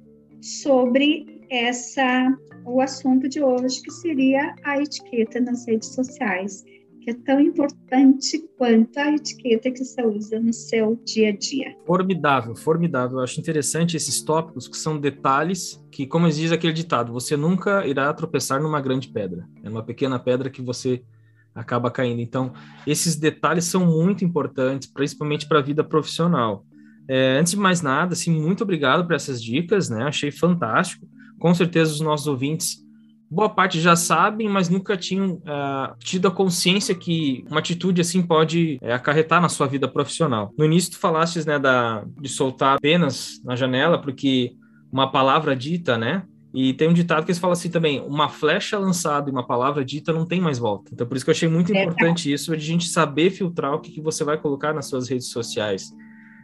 sobre 0.41 1.25
essa 1.49 2.37
o 2.67 2.81
assunto 2.81 3.29
de 3.29 3.41
hoje, 3.41 3.81
que 3.81 3.91
seria 3.91 4.53
a 4.63 4.77
etiqueta 4.81 5.39
nas 5.39 5.65
redes 5.65 5.89
sociais, 5.89 6.63
que 7.01 7.11
é 7.11 7.13
tão 7.13 7.39
importante 7.39 8.43
quanto 8.57 8.97
a 8.97 9.13
etiqueta 9.13 9.71
que 9.71 9.83
você 9.83 10.05
usa 10.05 10.39
no 10.39 10.51
seu 10.51 10.99
dia 11.05 11.29
a 11.29 11.37
dia. 11.37 11.73
Formidável, 11.85 12.55
formidável. 12.55 13.19
Eu 13.19 13.23
acho 13.23 13.39
interessante 13.39 13.95
esses 13.95 14.21
tópicos 14.21 14.67
que 14.67 14.75
são 14.75 14.99
detalhes 14.99 15.81
que, 15.89 16.05
como 16.05 16.29
diz 16.29 16.51
aquele 16.51 16.73
ditado, 16.73 17.13
você 17.13 17.37
nunca 17.37 17.87
irá 17.87 18.13
tropeçar 18.13 18.61
numa 18.61 18.81
grande 18.81 19.07
pedra. 19.07 19.47
É 19.63 19.69
uma 19.69 19.83
pequena 19.83 20.19
pedra 20.19 20.49
que 20.49 20.61
você 20.61 21.01
acaba 21.55 21.89
caindo. 21.89 22.19
Então, 22.19 22.51
esses 22.85 23.15
detalhes 23.15 23.63
são 23.65 23.85
muito 23.85 24.25
importantes, 24.25 24.91
principalmente 24.91 25.47
para 25.47 25.59
a 25.59 25.63
vida 25.63 25.83
profissional. 25.83 26.65
É, 27.09 27.37
antes 27.39 27.53
de 27.53 27.57
mais 27.57 27.81
nada, 27.81 28.11
assim, 28.11 28.29
muito 28.29 28.63
obrigado 28.63 29.07
por 29.07 29.15
essas 29.15 29.41
dicas, 29.41 29.89
né? 29.89 30.03
Achei 30.03 30.29
fantástico 30.29 31.07
com 31.39 31.53
certeza 31.53 31.93
os 31.93 32.01
nossos 32.01 32.27
ouvintes, 32.27 32.77
boa 33.29 33.49
parte 33.49 33.79
já 33.79 33.95
sabem, 33.95 34.47
mas 34.47 34.69
nunca 34.69 34.95
tinham 34.95 35.33
uh, 35.33 35.97
tido 35.99 36.27
a 36.27 36.31
consciência 36.31 36.95
que 36.95 37.45
uma 37.49 37.59
atitude 37.59 38.01
assim 38.01 38.21
pode 38.21 38.79
uh, 38.81 38.93
acarretar 38.93 39.41
na 39.41 39.49
sua 39.49 39.67
vida 39.67 39.87
profissional. 39.87 40.53
No 40.57 40.65
início 40.65 40.91
tu 40.91 40.99
falastes, 40.99 41.45
né, 41.45 41.59
da, 41.59 42.03
de 42.19 42.29
soltar 42.29 42.77
apenas 42.77 43.41
na 43.43 43.55
janela, 43.55 44.01
porque 44.01 44.53
uma 44.91 45.11
palavra 45.11 45.55
dita, 45.55 45.97
né, 45.97 46.23
e 46.53 46.73
tem 46.73 46.87
um 46.87 46.93
ditado 46.93 47.23
que 47.23 47.31
eles 47.31 47.39
falam 47.39 47.53
assim 47.53 47.69
também: 47.69 48.01
uma 48.01 48.29
flecha 48.29 48.79
lançada 48.79 49.29
e 49.29 49.31
uma 49.31 49.45
palavra 49.45 49.83
dita 49.83 50.13
não 50.13 50.25
tem 50.25 50.39
mais 50.39 50.57
volta. 50.57 50.91
Então, 50.93 51.05
por 51.05 51.15
isso 51.15 51.25
que 51.25 51.29
eu 51.29 51.35
achei 51.35 51.47
muito 51.47 51.73
é, 51.73 51.83
importante 51.83 52.31
isso, 52.31 52.55
de 52.55 52.63
a 52.63 52.65
gente 52.65 52.87
saber 52.87 53.29
filtrar 53.29 53.73
o 53.73 53.79
que, 53.79 53.91
que 53.91 54.01
você 54.01 54.23
vai 54.23 54.37
colocar 54.37 54.73
nas 54.73 54.87
suas 54.87 55.09
redes 55.09 55.27
sociais. 55.27 55.91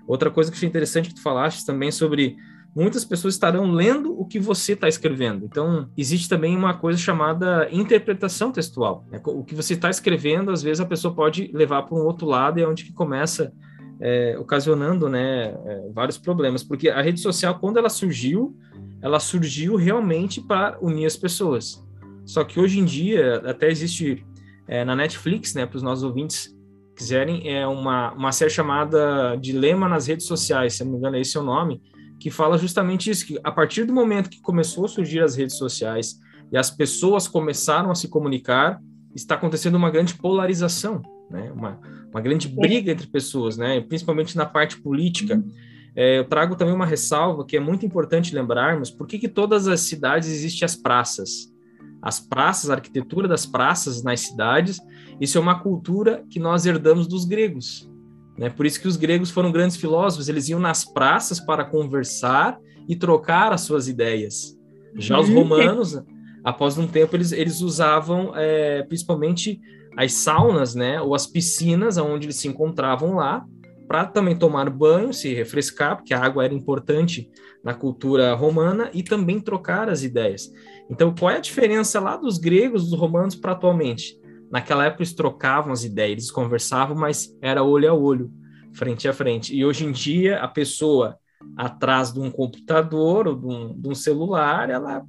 Outra 0.05 0.29
coisa 0.29 0.51
que 0.51 0.57
achei 0.57 0.67
interessante 0.67 1.09
que 1.09 1.15
tu 1.15 1.21
falaste 1.21 1.65
também 1.65 1.89
sobre 1.89 2.35
muitas 2.75 3.05
pessoas 3.05 3.35
estarão 3.35 3.71
lendo 3.71 4.19
o 4.19 4.25
que 4.25 4.39
você 4.39 4.73
está 4.73 4.87
escrevendo. 4.87 5.45
Então, 5.45 5.87
existe 5.97 6.27
também 6.27 6.55
uma 6.55 6.73
coisa 6.73 6.97
chamada 6.97 7.67
interpretação 7.71 8.51
textual. 8.51 9.05
Né? 9.11 9.21
O 9.25 9.43
que 9.43 9.53
você 9.53 9.73
está 9.73 9.89
escrevendo, 9.89 10.51
às 10.51 10.63
vezes, 10.63 10.79
a 10.79 10.85
pessoa 10.85 11.13
pode 11.13 11.51
levar 11.53 11.83
para 11.83 11.95
um 11.95 12.01
outro 12.01 12.25
lado 12.25 12.59
e 12.59 12.63
é 12.63 12.67
onde 12.67 12.83
que 12.83 12.93
começa 12.93 13.53
é, 13.99 14.35
ocasionando 14.39 15.07
né, 15.07 15.55
é, 15.65 15.89
vários 15.93 16.17
problemas. 16.17 16.63
Porque 16.63 16.89
a 16.89 17.01
rede 17.01 17.19
social, 17.19 17.59
quando 17.59 17.77
ela 17.77 17.89
surgiu, 17.89 18.57
ela 19.01 19.19
surgiu 19.19 19.75
realmente 19.75 20.41
para 20.41 20.77
unir 20.81 21.05
as 21.05 21.15
pessoas. 21.15 21.83
Só 22.25 22.43
que 22.43 22.59
hoje 22.59 22.79
em 22.79 22.85
dia, 22.85 23.41
até 23.45 23.69
existe 23.69 24.25
é, 24.67 24.83
na 24.83 24.95
Netflix, 24.95 25.53
né, 25.53 25.65
para 25.65 25.77
os 25.77 25.83
nossos 25.83 26.03
ouvintes 26.03 26.53
quiserem, 26.95 27.49
é 27.49 27.67
uma, 27.67 28.13
uma 28.13 28.31
série 28.31 28.51
chamada 28.51 29.35
Dilema 29.35 29.89
nas 29.89 30.07
Redes 30.07 30.25
Sociais, 30.25 30.75
se 30.75 30.83
não 30.83 30.91
me 30.91 30.97
engano, 30.97 31.17
é 31.17 31.21
esse 31.21 31.37
o 31.37 31.43
nome, 31.43 31.81
que 32.23 32.31
fala 32.31 32.57
justamente 32.57 33.11
isso, 33.11 33.27
que 33.27 33.37
a 33.43 33.51
partir 33.51 33.83
do 33.83 33.91
momento 33.91 34.29
que 34.29 34.39
começou 34.39 34.85
a 34.85 34.87
surgir 34.87 35.21
as 35.21 35.35
redes 35.35 35.57
sociais 35.57 36.21
e 36.49 36.57
as 36.57 36.71
pessoas 36.71 37.27
começaram 37.27 37.91
a 37.91 37.95
se 37.95 38.07
comunicar, 38.07 38.81
está 39.13 39.35
acontecendo 39.35 39.75
uma 39.75 39.91
grande 39.91 40.13
polarização, 40.13 41.01
né? 41.29 41.51
uma, 41.51 41.81
uma 42.09 42.21
grande 42.21 42.47
briga 42.47 42.93
entre 42.93 43.07
pessoas, 43.07 43.57
né? 43.57 43.81
principalmente 43.81 44.37
na 44.37 44.45
parte 44.45 44.81
política. 44.81 45.35
Uhum. 45.35 45.51
É, 45.93 46.19
eu 46.19 46.23
trago 46.23 46.55
também 46.55 46.73
uma 46.73 46.85
ressalva 46.85 47.45
que 47.45 47.57
é 47.57 47.59
muito 47.59 47.85
importante 47.85 48.33
lembrarmos, 48.33 48.89
por 48.89 49.05
que, 49.05 49.19
que 49.19 49.27
todas 49.27 49.67
as 49.67 49.81
cidades 49.81 50.29
existem 50.29 50.65
as 50.65 50.77
praças? 50.77 51.53
As 52.01 52.21
praças, 52.21 52.69
a 52.69 52.75
arquitetura 52.75 53.27
das 53.27 53.45
praças 53.45 54.01
nas 54.01 54.21
cidades, 54.21 54.79
isso 55.19 55.37
é 55.37 55.41
uma 55.41 55.59
cultura 55.59 56.23
que 56.29 56.39
nós 56.39 56.65
herdamos 56.65 57.05
dos 57.05 57.25
gregos. 57.25 57.91
Né? 58.37 58.49
Por 58.49 58.65
isso 58.65 58.81
que 58.81 58.87
os 58.87 58.97
gregos 58.97 59.29
foram 59.29 59.51
grandes 59.51 59.77
filósofos, 59.77 60.27
eles 60.27 60.49
iam 60.49 60.59
nas 60.59 60.83
praças 60.83 61.39
para 61.39 61.63
conversar 61.65 62.57
e 62.87 62.95
trocar 62.95 63.51
as 63.53 63.61
suas 63.61 63.87
ideias. 63.87 64.57
Já 64.95 65.19
os 65.19 65.29
uhum. 65.29 65.35
romanos, 65.35 66.01
após 66.43 66.77
um 66.77 66.87
tempo, 66.87 67.15
eles, 67.15 67.31
eles 67.31 67.61
usavam 67.61 68.33
é, 68.35 68.83
principalmente 68.83 69.59
as 69.95 70.13
saunas, 70.13 70.73
né, 70.75 70.99
ou 70.99 71.13
as 71.13 71.27
piscinas, 71.27 71.97
onde 71.97 72.25
eles 72.25 72.37
se 72.37 72.47
encontravam 72.47 73.15
lá, 73.15 73.45
para 73.87 74.05
também 74.05 74.35
tomar 74.35 74.69
banho, 74.69 75.13
se 75.13 75.33
refrescar, 75.33 75.97
porque 75.97 76.13
a 76.13 76.19
água 76.19 76.43
era 76.43 76.53
importante 76.53 77.29
na 77.63 77.73
cultura 77.73 78.33
romana, 78.33 78.89
e 78.93 79.03
também 79.03 79.39
trocar 79.39 79.89
as 79.89 80.03
ideias. 80.03 80.51
Então, 80.89 81.13
qual 81.17 81.31
é 81.31 81.37
a 81.37 81.41
diferença 81.41 81.99
lá 81.99 82.17
dos 82.17 82.37
gregos, 82.37 82.89
dos 82.89 82.99
romanos, 82.99 83.35
para 83.35 83.51
atualmente? 83.51 84.19
Naquela 84.53 84.85
época 84.85 85.01
eles 85.01 85.15
trocavam 85.15 85.73
as 85.73 85.83
ideias, 85.83 86.11
eles 86.11 86.31
conversavam, 86.31 86.95
mas 86.95 87.35
era 87.41 87.63
olho 87.63 87.89
a 87.89 87.93
olho, 87.95 88.31
frente 88.71 89.07
a 89.07 89.11
frente. 89.11 89.51
E 89.51 89.65
hoje 89.65 89.83
em 89.83 89.91
dia, 89.91 90.37
a 90.37 90.47
pessoa 90.47 91.17
atrás 91.57 92.13
de 92.13 92.19
um 92.19 92.29
computador 92.29 93.27
ou 93.27 93.35
de 93.35 93.47
um, 93.47 93.81
de 93.81 93.89
um 93.89 93.95
celular, 93.95 94.69
ela 94.69 95.03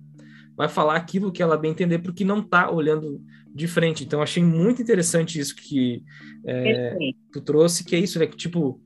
vai 0.57 0.67
falar 0.67 0.97
aquilo 0.97 1.31
que 1.31 1.43
ela 1.43 1.59
bem 1.59 1.73
entender, 1.73 1.99
porque 1.99 2.25
não 2.25 2.39
está 2.39 2.71
olhando 2.71 3.21
de 3.55 3.69
frente. 3.69 4.03
Então, 4.03 4.23
achei 4.23 4.43
muito 4.43 4.81
interessante 4.81 5.39
isso 5.39 5.55
que 5.55 6.03
é, 6.47 6.97
tu 7.31 7.43
trouxe, 7.43 7.85
que 7.85 7.95
é 7.95 7.99
isso, 7.99 8.19
né? 8.19 8.27
Que, 8.27 8.39
tipo, 8.39 8.81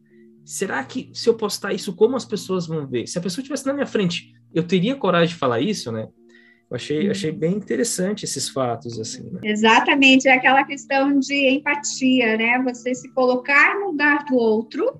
será 0.45 0.83
que 0.83 1.09
se 1.15 1.29
eu 1.29 1.35
postar 1.35 1.73
isso, 1.73 1.95
como 1.95 2.17
as 2.17 2.25
pessoas 2.25 2.67
vão 2.67 2.85
ver? 2.85 3.07
Se 3.07 3.17
a 3.17 3.21
pessoa 3.21 3.43
estivesse 3.43 3.65
na 3.65 3.73
minha 3.73 3.87
frente, 3.87 4.35
eu 4.53 4.65
teria 4.65 4.97
coragem 4.97 5.29
de 5.29 5.37
falar 5.37 5.61
isso, 5.61 5.93
né? 5.93 6.09
Eu 6.71 6.77
achei, 6.77 7.07
uhum. 7.07 7.11
achei 7.11 7.33
bem 7.33 7.55
interessante 7.55 8.25
esses 8.25 8.49
fatos, 8.49 8.99
assim. 9.01 9.31
Né? 9.31 9.41
Exatamente, 9.43 10.29
é 10.29 10.33
aquela 10.33 10.65
questão 10.65 11.19
de 11.19 11.49
empatia, 11.49 12.37
né? 12.37 12.63
Você 12.65 12.95
se 12.95 13.09
colocar 13.13 13.79
no 13.81 13.87
lugar 13.87 14.25
do 14.27 14.37
outro 14.37 14.99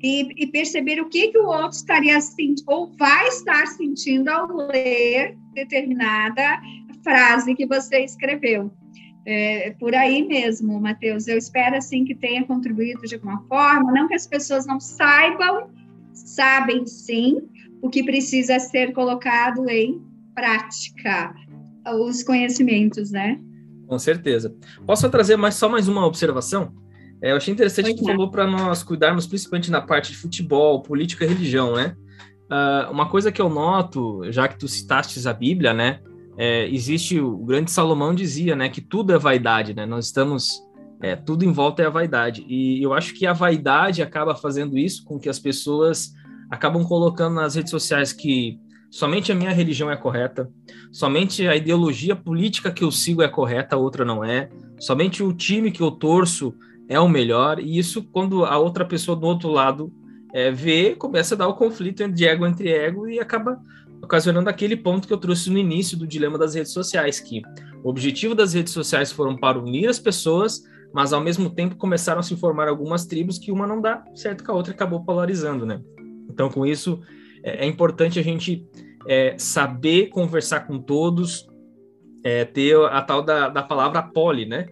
e, 0.00 0.44
e 0.44 0.46
perceber 0.46 1.00
o 1.00 1.08
que, 1.08 1.28
que 1.28 1.38
o 1.38 1.46
outro 1.46 1.76
estaria 1.76 2.20
sentindo 2.20 2.62
ou 2.68 2.92
vai 2.96 3.26
estar 3.28 3.66
sentindo 3.66 4.28
ao 4.28 4.46
ler 4.46 5.36
determinada 5.54 6.60
frase 7.02 7.54
que 7.54 7.66
você 7.66 8.04
escreveu. 8.04 8.70
É, 9.26 9.74
por 9.78 9.94
aí 9.94 10.26
mesmo, 10.26 10.80
Matheus. 10.80 11.26
Eu 11.26 11.36
espero 11.36 11.76
assim 11.76 12.04
que 12.04 12.14
tenha 12.14 12.44
contribuído 12.44 13.02
de 13.02 13.16
alguma 13.16 13.42
forma, 13.48 13.92
não 13.92 14.06
que 14.06 14.14
as 14.14 14.26
pessoas 14.26 14.66
não 14.66 14.78
saibam, 14.78 15.68
sabem 16.14 16.86
sim 16.86 17.42
o 17.82 17.90
que 17.90 18.02
precisa 18.02 18.58
ser 18.58 18.92
colocado 18.92 19.68
em 19.68 20.00
prática, 20.38 21.34
os 22.00 22.22
conhecimentos, 22.22 23.10
né? 23.10 23.40
Com 23.88 23.98
certeza. 23.98 24.54
Posso 24.86 25.08
trazer 25.10 25.36
mais 25.36 25.54
só 25.54 25.68
mais 25.68 25.88
uma 25.88 26.06
observação? 26.06 26.72
É, 27.20 27.32
eu 27.32 27.36
achei 27.36 27.52
interessante 27.52 27.92
que 27.92 28.00
tu 28.00 28.04
falou 28.04 28.30
para 28.30 28.46
nós 28.46 28.84
cuidarmos 28.84 29.26
principalmente 29.26 29.68
na 29.68 29.80
parte 29.80 30.12
de 30.12 30.18
futebol, 30.18 30.80
política 30.82 31.24
e 31.24 31.28
religião, 31.28 31.74
né? 31.74 31.96
Uh, 32.44 32.92
uma 32.92 33.08
coisa 33.08 33.32
que 33.32 33.42
eu 33.42 33.48
noto, 33.48 34.22
já 34.30 34.46
que 34.46 34.56
tu 34.56 34.68
citaste 34.68 35.26
a 35.26 35.32
Bíblia, 35.32 35.74
né? 35.74 35.98
É, 36.36 36.68
existe 36.68 37.18
o 37.18 37.38
grande 37.38 37.72
Salomão 37.72 38.14
dizia, 38.14 38.54
né, 38.54 38.68
que 38.68 38.80
tudo 38.80 39.12
é 39.12 39.18
vaidade, 39.18 39.74
né? 39.74 39.84
Nós 39.84 40.06
estamos 40.06 40.62
é, 41.02 41.16
tudo 41.16 41.44
em 41.44 41.50
volta 41.50 41.82
é 41.82 41.86
a 41.86 41.90
vaidade 41.90 42.44
e 42.48 42.80
eu 42.80 42.94
acho 42.94 43.12
que 43.14 43.26
a 43.26 43.32
vaidade 43.32 44.02
acaba 44.02 44.36
fazendo 44.36 44.78
isso 44.78 45.04
com 45.04 45.18
que 45.18 45.28
as 45.28 45.40
pessoas 45.40 46.12
acabam 46.48 46.84
colocando 46.84 47.34
nas 47.34 47.56
redes 47.56 47.70
sociais 47.70 48.12
que 48.12 48.60
somente 48.90 49.30
a 49.30 49.34
minha 49.34 49.52
religião 49.52 49.90
é 49.90 49.96
correta, 49.96 50.50
somente 50.90 51.46
a 51.46 51.56
ideologia 51.56 52.16
política 52.16 52.70
que 52.70 52.84
eu 52.84 52.90
sigo 52.90 53.22
é 53.22 53.28
correta, 53.28 53.76
a 53.76 53.78
outra 53.78 54.04
não 54.04 54.24
é, 54.24 54.48
somente 54.78 55.22
o 55.22 55.32
time 55.32 55.70
que 55.70 55.82
eu 55.82 55.90
torço 55.90 56.54
é 56.88 56.98
o 56.98 57.08
melhor, 57.08 57.58
e 57.58 57.78
isso, 57.78 58.02
quando 58.02 58.44
a 58.44 58.58
outra 58.58 58.84
pessoa 58.84 59.16
do 59.16 59.26
outro 59.26 59.50
lado 59.50 59.92
é, 60.32 60.50
vê, 60.50 60.94
começa 60.94 61.34
a 61.34 61.38
dar 61.38 61.48
o 61.48 61.54
conflito 61.54 62.06
de 62.08 62.26
ego 62.26 62.46
entre 62.46 62.70
ego 62.70 63.08
e 63.08 63.20
acaba 63.20 63.60
ocasionando 64.02 64.48
aquele 64.48 64.76
ponto 64.76 65.06
que 65.06 65.12
eu 65.12 65.18
trouxe 65.18 65.50
no 65.50 65.58
início 65.58 65.98
do 65.98 66.06
dilema 66.06 66.38
das 66.38 66.54
redes 66.54 66.72
sociais, 66.72 67.20
que 67.20 67.42
o 67.82 67.88
objetivo 67.90 68.34
das 68.34 68.54
redes 68.54 68.72
sociais 68.72 69.12
foram 69.12 69.36
para 69.36 69.58
unir 69.58 69.88
as 69.88 69.98
pessoas, 69.98 70.62
mas 70.92 71.12
ao 71.12 71.20
mesmo 71.20 71.50
tempo 71.50 71.76
começaram 71.76 72.20
a 72.20 72.22
se 72.22 72.36
formar 72.36 72.68
algumas 72.68 73.04
tribos 73.04 73.38
que 73.38 73.52
uma 73.52 73.66
não 73.66 73.80
dá 73.80 74.02
certo 74.14 74.44
com 74.44 74.52
a 74.52 74.54
outra 74.54 74.72
acabou 74.72 75.04
polarizando, 75.04 75.66
né? 75.66 75.80
Então, 76.30 76.48
com 76.48 76.64
isso, 76.64 77.00
é, 77.42 77.64
é 77.64 77.66
importante 77.66 78.18
a 78.18 78.22
gente 78.22 78.66
é, 79.06 79.36
saber 79.38 80.08
conversar 80.08 80.60
com 80.60 80.78
todos, 80.78 81.46
é, 82.24 82.44
ter 82.44 82.76
a 82.76 83.00
tal 83.02 83.22
da, 83.22 83.48
da 83.48 83.62
palavra 83.62 84.02
poli, 84.02 84.46
né? 84.46 84.66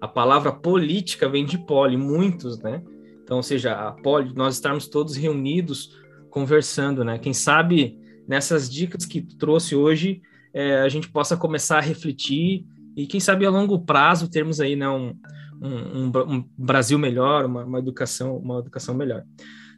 A 0.00 0.08
palavra 0.08 0.52
política 0.52 1.28
vem 1.28 1.44
de 1.44 1.58
poli, 1.58 1.96
muitos, 1.96 2.58
né? 2.60 2.82
Então, 3.22 3.38
ou 3.38 3.42
seja, 3.42 3.72
a 3.72 3.92
poli, 3.92 4.32
nós 4.34 4.54
estarmos 4.54 4.88
todos 4.88 5.16
reunidos 5.16 5.90
conversando, 6.30 7.04
né? 7.04 7.18
Quem 7.18 7.32
sabe 7.32 7.98
nessas 8.26 8.70
dicas 8.70 9.04
que 9.04 9.22
trouxe 9.22 9.74
hoje, 9.74 10.20
é, 10.52 10.80
a 10.80 10.88
gente 10.88 11.10
possa 11.10 11.36
começar 11.36 11.78
a 11.78 11.82
refletir 11.82 12.66
e 12.96 13.06
quem 13.06 13.20
sabe 13.20 13.44
a 13.44 13.50
longo 13.50 13.78
prazo 13.78 14.30
termos 14.30 14.58
aí 14.58 14.74
né, 14.74 14.88
um, 14.88 15.14
um, 15.60 16.06
um 16.06 16.44
Brasil 16.56 16.98
melhor, 16.98 17.44
uma, 17.44 17.64
uma, 17.64 17.78
educação, 17.78 18.38
uma 18.38 18.58
educação 18.60 18.94
melhor. 18.94 19.22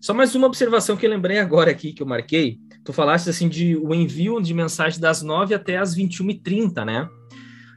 Só 0.00 0.14
mais 0.14 0.34
uma 0.34 0.46
observação 0.46 0.96
que 0.96 1.04
eu 1.04 1.10
lembrei 1.10 1.38
agora 1.38 1.70
aqui, 1.70 1.92
que 1.92 2.02
eu 2.02 2.06
marquei. 2.06 2.58
Tu 2.84 2.92
falaste 2.92 3.28
assim 3.28 3.48
de 3.48 3.76
o 3.76 3.94
envio 3.94 4.40
de 4.40 4.54
mensagem 4.54 5.00
das 5.00 5.22
9 5.22 5.54
até 5.54 5.76
as 5.76 5.96
21h30, 5.96 6.84
né? 6.84 7.08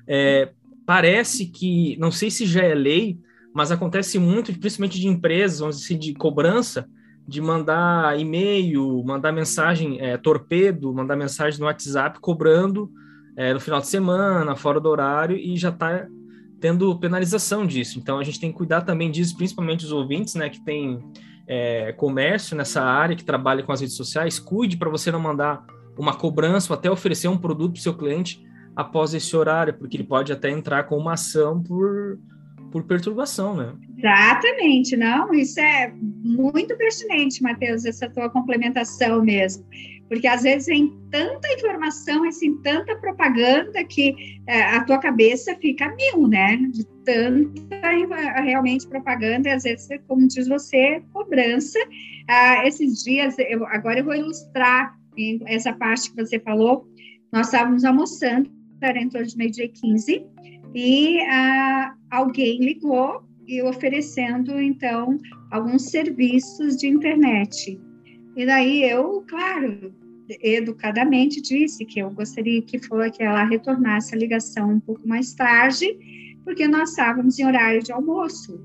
É, 0.07 0.51
parece 0.85 1.47
que, 1.47 1.97
não 1.99 2.11
sei 2.11 2.29
se 2.29 2.45
já 2.45 2.61
é 2.61 2.75
lei, 2.75 3.17
mas 3.53 3.71
acontece 3.71 4.19
muito, 4.19 4.57
principalmente 4.57 4.99
de 4.99 5.07
empresas, 5.07 5.59
vamos 5.59 5.77
dizer 5.77 5.93
assim, 5.93 5.99
de 5.99 6.13
cobrança, 6.13 6.87
de 7.27 7.41
mandar 7.41 8.19
e-mail, 8.19 9.03
mandar 9.03 9.31
mensagem 9.31 9.99
é, 9.99 10.17
torpedo, 10.17 10.93
mandar 10.93 11.15
mensagem 11.15 11.59
no 11.59 11.65
WhatsApp 11.65 12.19
cobrando 12.19 12.91
é, 13.35 13.53
no 13.53 13.59
final 13.59 13.79
de 13.79 13.87
semana, 13.87 14.55
fora 14.55 14.79
do 14.79 14.89
horário, 14.89 15.35
e 15.35 15.57
já 15.57 15.69
está 15.69 16.07
tendo 16.59 16.97
penalização 16.99 17.65
disso. 17.65 17.97
Então 17.97 18.19
a 18.19 18.23
gente 18.23 18.39
tem 18.39 18.51
que 18.51 18.57
cuidar 18.57 18.81
também 18.81 19.09
disso, 19.09 19.35
principalmente 19.35 19.85
os 19.85 19.91
ouvintes, 19.91 20.35
né, 20.35 20.49
que 20.49 20.63
tem 20.63 20.99
é, 21.47 21.93
comércio 21.93 22.55
nessa 22.55 22.81
área, 22.81 23.15
que 23.15 23.23
trabalha 23.23 23.63
com 23.63 23.71
as 23.71 23.81
redes 23.81 23.95
sociais, 23.95 24.39
cuide 24.39 24.77
para 24.77 24.89
você 24.89 25.11
não 25.11 25.19
mandar 25.19 25.65
uma 25.97 26.15
cobrança 26.15 26.71
ou 26.71 26.77
até 26.77 26.89
oferecer 26.89 27.27
um 27.27 27.37
produto 27.37 27.73
para 27.73 27.79
o 27.79 27.83
seu 27.83 27.93
cliente 27.93 28.41
após 28.75 29.13
esse 29.13 29.35
horário, 29.35 29.73
porque 29.73 29.97
ele 29.97 30.03
pode 30.03 30.31
até 30.31 30.49
entrar 30.49 30.83
com 30.83 30.97
uma 30.97 31.13
ação 31.13 31.61
por, 31.61 32.17
por 32.71 32.83
perturbação, 32.83 33.55
né? 33.55 33.73
Exatamente, 33.97 34.95
não, 34.95 35.33
isso 35.33 35.59
é 35.59 35.93
muito 35.93 36.75
pertinente, 36.77 37.43
Matheus, 37.43 37.85
essa 37.85 38.09
tua 38.09 38.29
complementação 38.29 39.23
mesmo, 39.23 39.65
porque 40.11 40.27
às 40.27 40.41
vezes 40.41 40.65
vem 40.65 40.93
tanta 41.09 41.53
informação, 41.53 42.25
assim, 42.25 42.57
tanta 42.57 42.97
propaganda 42.97 43.81
que 43.85 44.13
é, 44.45 44.61
a 44.61 44.83
tua 44.83 44.97
cabeça 44.97 45.55
fica 45.55 45.87
mil, 45.95 46.27
né, 46.27 46.57
de 46.57 46.85
tanta 47.05 48.41
realmente 48.41 48.85
propaganda, 48.89 49.47
e 49.47 49.53
às 49.53 49.63
vezes, 49.63 49.87
como 50.09 50.27
diz 50.27 50.49
você, 50.49 51.01
cobrança. 51.13 51.79
Ah, 52.27 52.67
esses 52.67 53.05
dias, 53.05 53.37
eu, 53.39 53.65
agora 53.67 53.99
eu 53.99 54.03
vou 54.03 54.13
ilustrar 54.13 54.93
essa 55.45 55.71
parte 55.71 56.11
que 56.11 56.17
você 56.17 56.37
falou, 56.41 56.85
nós 57.31 57.47
estávamos 57.47 57.85
almoçando, 57.85 58.51
era 58.81 58.99
em 58.99 59.07
torno 59.07 59.27
de 59.27 59.37
meio-dia 59.37 59.63
e 59.63 59.69
15, 59.69 60.25
e 60.75 61.21
ah, 61.21 61.93
alguém 62.09 62.59
ligou 62.59 63.23
e 63.47 63.61
oferecendo 63.61 64.59
então 64.59 65.17
alguns 65.49 65.89
serviços 65.89 66.75
de 66.75 66.89
internet. 66.89 67.79
E 68.35 68.45
daí 68.45 68.83
eu, 68.83 69.23
claro, 69.27 70.00
educadamente 70.41 71.41
disse 71.41 71.85
que 71.85 71.99
eu 71.99 72.09
gostaria 72.11 72.61
que 72.61 72.79
for 72.79 73.09
que 73.11 73.23
ela 73.23 73.43
retornasse 73.43 74.15
a 74.15 74.17
ligação 74.17 74.71
um 74.71 74.79
pouco 74.79 75.07
mais 75.07 75.33
tarde, 75.33 75.97
porque 76.43 76.67
nós 76.67 76.91
estávamos 76.91 77.39
em 77.39 77.45
horário 77.45 77.83
de 77.83 77.91
almoço. 77.91 78.63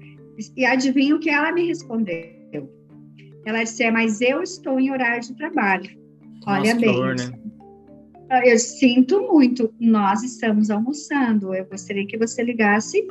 E 0.57 0.65
adivinha 0.65 1.17
o 1.17 1.19
que 1.19 1.31
ela 1.31 1.53
me 1.53 1.67
respondeu? 1.67 2.37
Ela 3.47 3.63
disse: 3.63 3.85
é, 3.85 3.91
mas 3.91 4.21
eu 4.21 4.43
estou 4.43 4.79
em 4.79 4.91
horário 4.91 5.23
de 5.23 5.35
trabalho. 5.37 5.89
Olha 6.47 6.75
Nossa, 6.75 6.87
bem. 6.87 7.15
né? 7.15 7.47
Eu 8.45 8.59
sinto 8.59 9.23
muito, 9.23 9.73
nós 9.79 10.25
estamos 10.25 10.69
almoçando. 10.69 11.55
Eu 11.55 11.65
gostaria 11.65 12.07
que 12.07 12.19
você 12.19 12.43
ligasse 12.43 13.07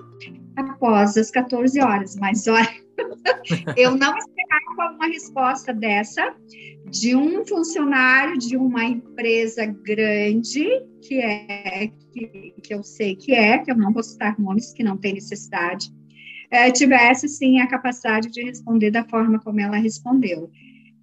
após 0.57 1.15
as 1.15 1.31
14 1.31 1.79
horas, 1.79 2.17
mas 2.17 2.45
olha, 2.47 2.67
eu 3.77 3.95
não 3.95 4.17
esperava 4.17 4.95
uma 4.95 5.07
resposta 5.07 5.73
dessa 5.73 6.35
de 6.89 7.15
um 7.15 7.45
funcionário 7.45 8.37
de 8.37 8.55
uma 8.55 8.83
empresa 8.83 9.65
grande, 9.65 10.67
que 11.01 11.19
é, 11.19 11.91
que, 12.13 12.53
que 12.61 12.73
eu 12.73 12.83
sei 12.83 13.15
que 13.15 13.33
é, 13.33 13.57
que 13.57 13.71
eu 13.71 13.77
não 13.77 13.91
vou 13.91 14.03
citar 14.03 14.39
nomes, 14.39 14.73
que 14.73 14.83
não 14.83 14.97
tem 14.97 15.13
necessidade, 15.13 15.89
é, 16.51 16.71
tivesse, 16.71 17.27
sim, 17.27 17.59
a 17.59 17.67
capacidade 17.67 18.29
de 18.29 18.43
responder 18.43 18.91
da 18.91 19.03
forma 19.03 19.39
como 19.39 19.59
ela 19.59 19.77
respondeu. 19.77 20.49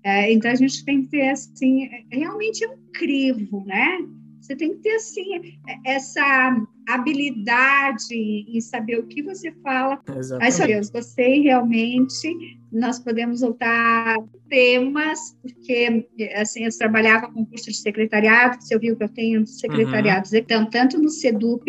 É, 0.04 0.32
então, 0.32 0.50
a 0.50 0.54
gente 0.54 0.84
tem 0.84 1.02
que 1.02 1.10
ter, 1.10 1.28
assim, 1.28 1.88
realmente 2.10 2.66
um 2.66 2.76
crivo, 2.92 3.64
né? 3.64 3.98
Você 4.42 4.56
tem 4.56 4.74
que 4.74 4.82
ter, 4.82 4.96
assim, 4.96 5.56
essa 5.86 6.66
habilidade 6.88 8.12
em 8.12 8.60
saber 8.60 8.98
o 8.98 9.06
que 9.06 9.22
você 9.22 9.52
fala. 9.62 10.00
Exatamente. 10.16 10.58
Mas, 10.58 10.66
Deus, 10.66 10.90
gostei 10.90 11.42
realmente. 11.42 12.58
Nós 12.72 12.98
podemos 12.98 13.40
voltar 13.40 14.16
temas, 14.48 15.38
porque, 15.40 16.08
assim, 16.34 16.64
eu 16.64 16.76
trabalhava 16.76 17.30
com 17.30 17.46
curso 17.46 17.70
de 17.70 17.76
secretariado, 17.76 18.60
você 18.60 18.76
viu 18.78 18.96
que 18.96 19.04
eu 19.04 19.08
tenho 19.08 19.46
secretariados, 19.46 20.32
uhum. 20.32 20.38
então, 20.38 20.66
tanto 20.68 20.98
no 20.98 21.08
SEDUP, 21.08 21.64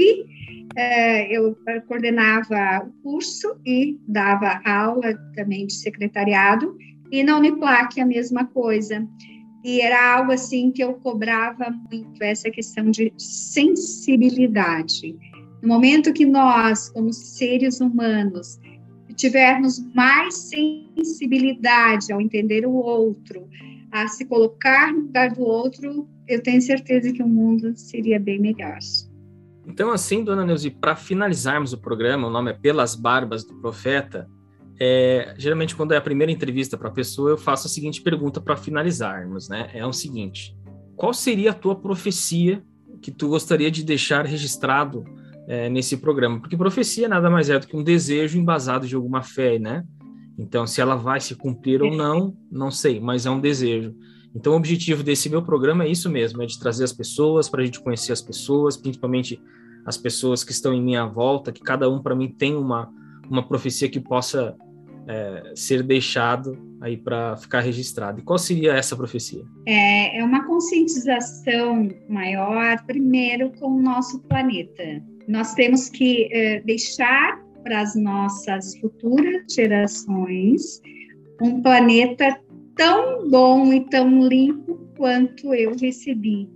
é, 0.75 1.31
eu 1.31 1.55
coordenava 1.87 2.87
o 2.87 3.03
curso 3.03 3.55
e 3.63 3.99
dava 4.07 4.61
aula 4.65 5.13
também 5.35 5.67
de 5.67 5.73
secretariado, 5.73 6.75
e 7.11 7.21
na 7.21 7.37
Uniplac 7.37 8.01
a 8.01 8.05
mesma 8.05 8.45
coisa. 8.45 9.07
E 9.63 9.79
era 9.79 10.15
algo 10.17 10.31
assim 10.31 10.71
que 10.71 10.83
eu 10.83 10.93
cobrava 10.95 11.73
muito 11.89 12.21
essa 12.21 12.51
questão 12.51 12.91
de 12.91 13.13
sensibilidade. 13.17 15.15
No 15.61 15.69
momento 15.69 16.11
que 16.11 16.25
nós, 16.25 16.89
como 16.89 17.13
seres 17.13 17.79
humanos, 17.79 18.59
tivermos 19.15 19.79
mais 19.93 20.35
sensibilidade 20.35 22.11
ao 22.11 22.19
entender 22.19 22.65
o 22.65 22.73
outro, 22.73 23.47
a 23.91 24.07
se 24.07 24.25
colocar 24.25 24.91
no 24.91 25.01
lugar 25.01 25.31
do 25.31 25.43
outro, 25.43 26.09
eu 26.27 26.41
tenho 26.41 26.61
certeza 26.61 27.13
que 27.13 27.21
o 27.21 27.27
mundo 27.27 27.73
seria 27.77 28.19
bem 28.19 28.39
melhor. 28.39 28.79
Então, 29.65 29.91
assim, 29.91 30.23
dona 30.23 30.45
Neuzi, 30.45 30.69
para 30.69 30.95
finalizarmos 30.95 31.71
o 31.71 31.77
programa, 31.77 32.27
o 32.27 32.31
nome 32.31 32.51
é 32.51 32.53
Pelas 32.53 32.95
Barbas 32.95 33.45
do 33.45 33.53
Profeta. 33.55 34.27
É, 34.79 35.35
geralmente, 35.37 35.75
quando 35.75 35.93
é 35.93 35.97
a 35.97 36.01
primeira 36.01 36.31
entrevista 36.31 36.77
para 36.77 36.89
a 36.89 36.91
pessoa, 36.91 37.29
eu 37.29 37.37
faço 37.37 37.67
a 37.67 37.69
seguinte 37.69 38.01
pergunta 38.01 38.41
para 38.41 38.55
finalizarmos, 38.55 39.47
né? 39.47 39.69
É 39.73 39.85
o 39.85 39.93
seguinte: 39.93 40.55
qual 40.95 41.13
seria 41.13 41.51
a 41.51 41.53
tua 41.53 41.75
profecia 41.75 42.63
que 43.01 43.11
tu 43.11 43.29
gostaria 43.29 43.69
de 43.69 43.83
deixar 43.83 44.25
registrado 44.25 45.03
é, 45.47 45.69
nesse 45.69 45.97
programa? 45.97 46.39
Porque 46.39 46.57
profecia 46.57 47.07
nada 47.07 47.29
mais 47.29 47.49
é 47.49 47.59
do 47.59 47.67
que 47.67 47.77
um 47.77 47.83
desejo 47.83 48.37
embasado 48.37 48.87
de 48.87 48.95
alguma 48.95 49.21
fé, 49.21 49.59
né? 49.59 49.83
Então, 50.37 50.65
se 50.65 50.81
ela 50.81 50.95
vai 50.95 51.19
se 51.19 51.35
cumprir 51.35 51.81
ou 51.81 51.95
não, 51.95 52.35
não 52.51 52.71
sei, 52.71 52.99
mas 52.99 53.25
é 53.25 53.29
um 53.29 53.39
desejo. 53.39 53.95
Então, 54.35 54.53
o 54.53 54.55
objetivo 54.55 55.03
desse 55.03 55.29
meu 55.29 55.43
programa 55.43 55.83
é 55.83 55.89
isso 55.89 56.09
mesmo, 56.09 56.41
é 56.41 56.45
de 56.47 56.57
trazer 56.57 56.83
as 56.83 56.91
pessoas, 56.91 57.47
para 57.47 57.61
a 57.61 57.65
gente 57.65 57.79
conhecer 57.79 58.11
as 58.11 58.21
pessoas, 58.21 58.75
principalmente 58.75 59.39
as 59.85 59.95
pessoas 59.95 60.43
que 60.43 60.51
estão 60.51 60.73
em 60.73 60.81
minha 60.81 61.05
volta, 61.05 61.51
que 61.51 61.61
cada 61.61 61.87
um 61.87 62.01
para 62.01 62.15
mim 62.15 62.29
tem 62.29 62.55
uma, 62.55 62.91
uma 63.33 63.47
profecia 63.47 63.89
que 63.89 63.99
possa 63.99 64.55
é, 65.07 65.53
ser 65.55 65.81
deixado 65.83 66.57
aí 66.79 66.95
para 66.95 67.35
ficar 67.35 67.61
registrado. 67.61 68.19
E 68.19 68.23
qual 68.23 68.37
seria 68.37 68.73
essa 68.73 68.95
profecia? 68.95 69.43
É, 69.65 70.19
é 70.19 70.23
uma 70.23 70.45
conscientização 70.45 71.89
maior, 72.07 72.81
primeiro, 72.85 73.51
com 73.59 73.67
o 73.67 73.81
nosso 73.81 74.21
planeta. 74.23 75.03
Nós 75.27 75.53
temos 75.55 75.89
que 75.89 76.29
é, 76.31 76.61
deixar 76.61 77.41
para 77.63 77.81
as 77.81 77.95
nossas 77.95 78.77
futuras 78.79 79.51
gerações 79.51 80.81
um 81.41 81.61
planeta 81.61 82.39
tão 82.75 83.29
bom 83.29 83.73
e 83.73 83.81
tão 83.89 84.27
limpo 84.27 84.75
quanto 84.97 85.53
eu 85.53 85.75
recebi. 85.75 86.49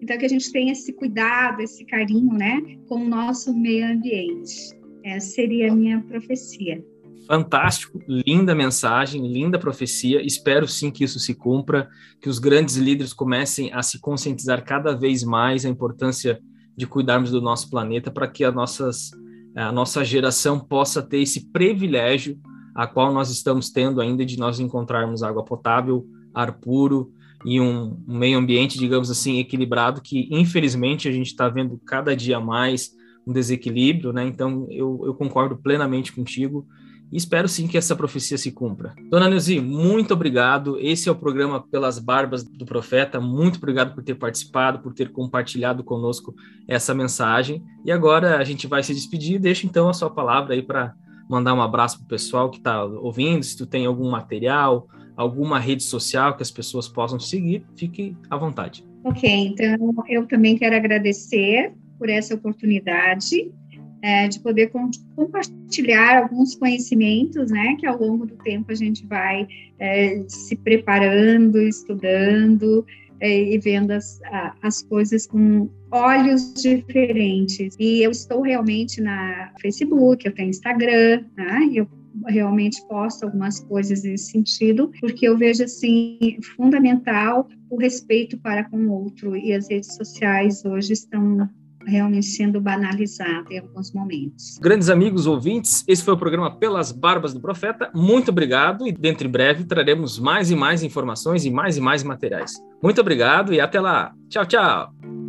Então, 0.00 0.16
que 0.18 0.26
a 0.26 0.28
gente 0.28 0.50
tenha 0.50 0.72
esse 0.72 0.92
cuidado, 0.92 1.60
esse 1.60 1.84
carinho, 1.84 2.32
né, 2.32 2.60
com 2.88 2.96
o 2.96 3.08
nosso 3.08 3.54
meio 3.54 3.86
ambiente. 3.86 4.81
Essa 5.04 5.34
seria 5.34 5.70
a 5.70 5.74
minha 5.74 6.00
profecia. 6.00 6.84
Fantástico, 7.26 8.00
linda 8.08 8.54
mensagem, 8.54 9.26
linda 9.26 9.58
profecia. 9.58 10.24
Espero 10.24 10.66
sim 10.66 10.90
que 10.90 11.04
isso 11.04 11.18
se 11.18 11.34
cumpra, 11.34 11.88
que 12.20 12.28
os 12.28 12.38
grandes 12.38 12.76
líderes 12.76 13.12
comecem 13.12 13.72
a 13.72 13.82
se 13.82 14.00
conscientizar 14.00 14.64
cada 14.64 14.94
vez 14.94 15.22
mais 15.22 15.64
a 15.64 15.68
importância 15.68 16.40
de 16.76 16.86
cuidarmos 16.86 17.30
do 17.30 17.40
nosso 17.40 17.70
planeta 17.70 18.10
para 18.10 18.26
que 18.26 18.44
as 18.44 18.54
nossas, 18.54 19.10
a 19.54 19.70
nossa 19.70 20.04
geração 20.04 20.58
possa 20.58 21.02
ter 21.02 21.18
esse 21.18 21.50
privilégio 21.50 22.38
a 22.74 22.86
qual 22.86 23.12
nós 23.12 23.30
estamos 23.30 23.70
tendo 23.70 24.00
ainda 24.00 24.24
de 24.24 24.38
nós 24.38 24.58
encontrarmos 24.58 25.22
água 25.22 25.44
potável, 25.44 26.06
ar 26.34 26.52
puro 26.52 27.12
e 27.44 27.60
um 27.60 28.02
meio 28.06 28.38
ambiente, 28.38 28.78
digamos 28.78 29.10
assim, 29.10 29.38
equilibrado, 29.38 30.00
que 30.00 30.28
infelizmente 30.30 31.08
a 31.08 31.12
gente 31.12 31.26
está 31.26 31.48
vendo 31.48 31.78
cada 31.84 32.16
dia 32.16 32.40
mais 32.40 32.92
um 33.26 33.32
desequilíbrio, 33.32 34.12
né? 34.12 34.26
Então 34.26 34.66
eu, 34.70 35.02
eu 35.04 35.14
concordo 35.14 35.56
plenamente 35.56 36.12
contigo 36.12 36.66
e 37.12 37.16
espero 37.16 37.46
sim 37.46 37.68
que 37.68 37.76
essa 37.76 37.94
profecia 37.94 38.38
se 38.38 38.50
cumpra. 38.50 38.94
Dona 39.10 39.28
Neuzi, 39.28 39.60
muito 39.60 40.14
obrigado. 40.14 40.78
Esse 40.80 41.08
é 41.08 41.12
o 41.12 41.14
programa 41.14 41.62
Pelas 41.62 41.98
Barbas 41.98 42.42
do 42.42 42.64
Profeta. 42.64 43.20
Muito 43.20 43.58
obrigado 43.58 43.94
por 43.94 44.02
ter 44.02 44.14
participado, 44.14 44.78
por 44.78 44.94
ter 44.94 45.12
compartilhado 45.12 45.84
conosco 45.84 46.34
essa 46.66 46.94
mensagem. 46.94 47.62
E 47.84 47.92
agora 47.92 48.38
a 48.38 48.44
gente 48.44 48.66
vai 48.66 48.82
se 48.82 48.94
despedir. 48.94 49.38
Deixa 49.38 49.66
então 49.66 49.90
a 49.90 49.92
sua 49.92 50.08
palavra 50.08 50.54
aí 50.54 50.62
para 50.62 50.94
mandar 51.28 51.54
um 51.54 51.62
abraço 51.62 51.98
para 51.98 52.04
o 52.04 52.08
pessoal 52.08 52.50
que 52.50 52.58
está 52.58 52.84
ouvindo, 52.84 53.42
se 53.42 53.56
tu 53.56 53.66
tem 53.66 53.86
algum 53.86 54.10
material, 54.10 54.86
alguma 55.16 55.58
rede 55.58 55.82
social 55.82 56.36
que 56.36 56.42
as 56.42 56.50
pessoas 56.50 56.88
possam 56.88 57.18
seguir, 57.18 57.64
fique 57.76 58.16
à 58.28 58.36
vontade. 58.36 58.84
Ok, 59.04 59.28
então 59.30 59.94
eu 60.08 60.26
também 60.26 60.56
quero 60.56 60.76
agradecer 60.76 61.72
por 62.02 62.10
essa 62.10 62.34
oportunidade 62.34 63.48
é, 64.02 64.26
de 64.26 64.40
poder 64.40 64.70
com, 64.70 64.90
compartilhar 65.14 66.24
alguns 66.24 66.56
conhecimentos, 66.56 67.52
né, 67.52 67.76
que 67.78 67.86
ao 67.86 67.96
longo 67.96 68.26
do 68.26 68.34
tempo 68.38 68.72
a 68.72 68.74
gente 68.74 69.06
vai 69.06 69.46
é, 69.78 70.24
se 70.26 70.56
preparando, 70.56 71.62
estudando, 71.62 72.84
é, 73.20 73.54
e 73.54 73.56
vendo 73.56 73.92
as, 73.92 74.20
as 74.60 74.82
coisas 74.82 75.28
com 75.28 75.70
olhos 75.92 76.52
diferentes. 76.54 77.76
E 77.78 78.02
eu 78.02 78.10
estou 78.10 78.42
realmente 78.42 79.00
na 79.00 79.52
Facebook, 79.60 80.26
eu 80.26 80.34
tenho 80.34 80.50
Instagram, 80.50 81.24
né? 81.36 81.70
eu 81.72 81.86
realmente 82.26 82.84
posto 82.88 83.22
algumas 83.22 83.60
coisas 83.60 84.02
nesse 84.02 84.32
sentido, 84.32 84.90
porque 85.00 85.28
eu 85.28 85.38
vejo 85.38 85.62
assim 85.62 86.36
fundamental 86.56 87.48
o 87.70 87.76
respeito 87.76 88.36
para 88.38 88.64
com 88.64 88.88
o 88.88 88.90
outro 88.90 89.36
e 89.36 89.52
as 89.52 89.70
redes 89.70 89.94
sociais 89.94 90.64
hoje 90.64 90.94
estão 90.94 91.48
realmente 91.86 92.26
sendo 92.26 92.60
banalizado 92.60 93.50
em 93.50 93.58
alguns 93.58 93.92
momentos. 93.92 94.58
Grandes 94.60 94.88
amigos 94.88 95.26
ouvintes, 95.26 95.84
esse 95.86 96.02
foi 96.02 96.14
o 96.14 96.18
programa 96.18 96.50
Pelas 96.50 96.92
Barbas 96.92 97.32
do 97.32 97.40
Profeta. 97.40 97.90
Muito 97.94 98.30
obrigado 98.30 98.86
e 98.86 98.92
dentro 98.92 99.26
em 99.26 99.30
breve 99.30 99.64
traremos 99.64 100.18
mais 100.18 100.50
e 100.50 100.56
mais 100.56 100.82
informações 100.82 101.44
e 101.44 101.50
mais 101.50 101.76
e 101.76 101.80
mais 101.80 102.02
materiais. 102.02 102.52
Muito 102.82 103.00
obrigado 103.00 103.52
e 103.52 103.60
até 103.60 103.80
lá. 103.80 104.12
Tchau, 104.28 104.46
tchau. 104.46 105.21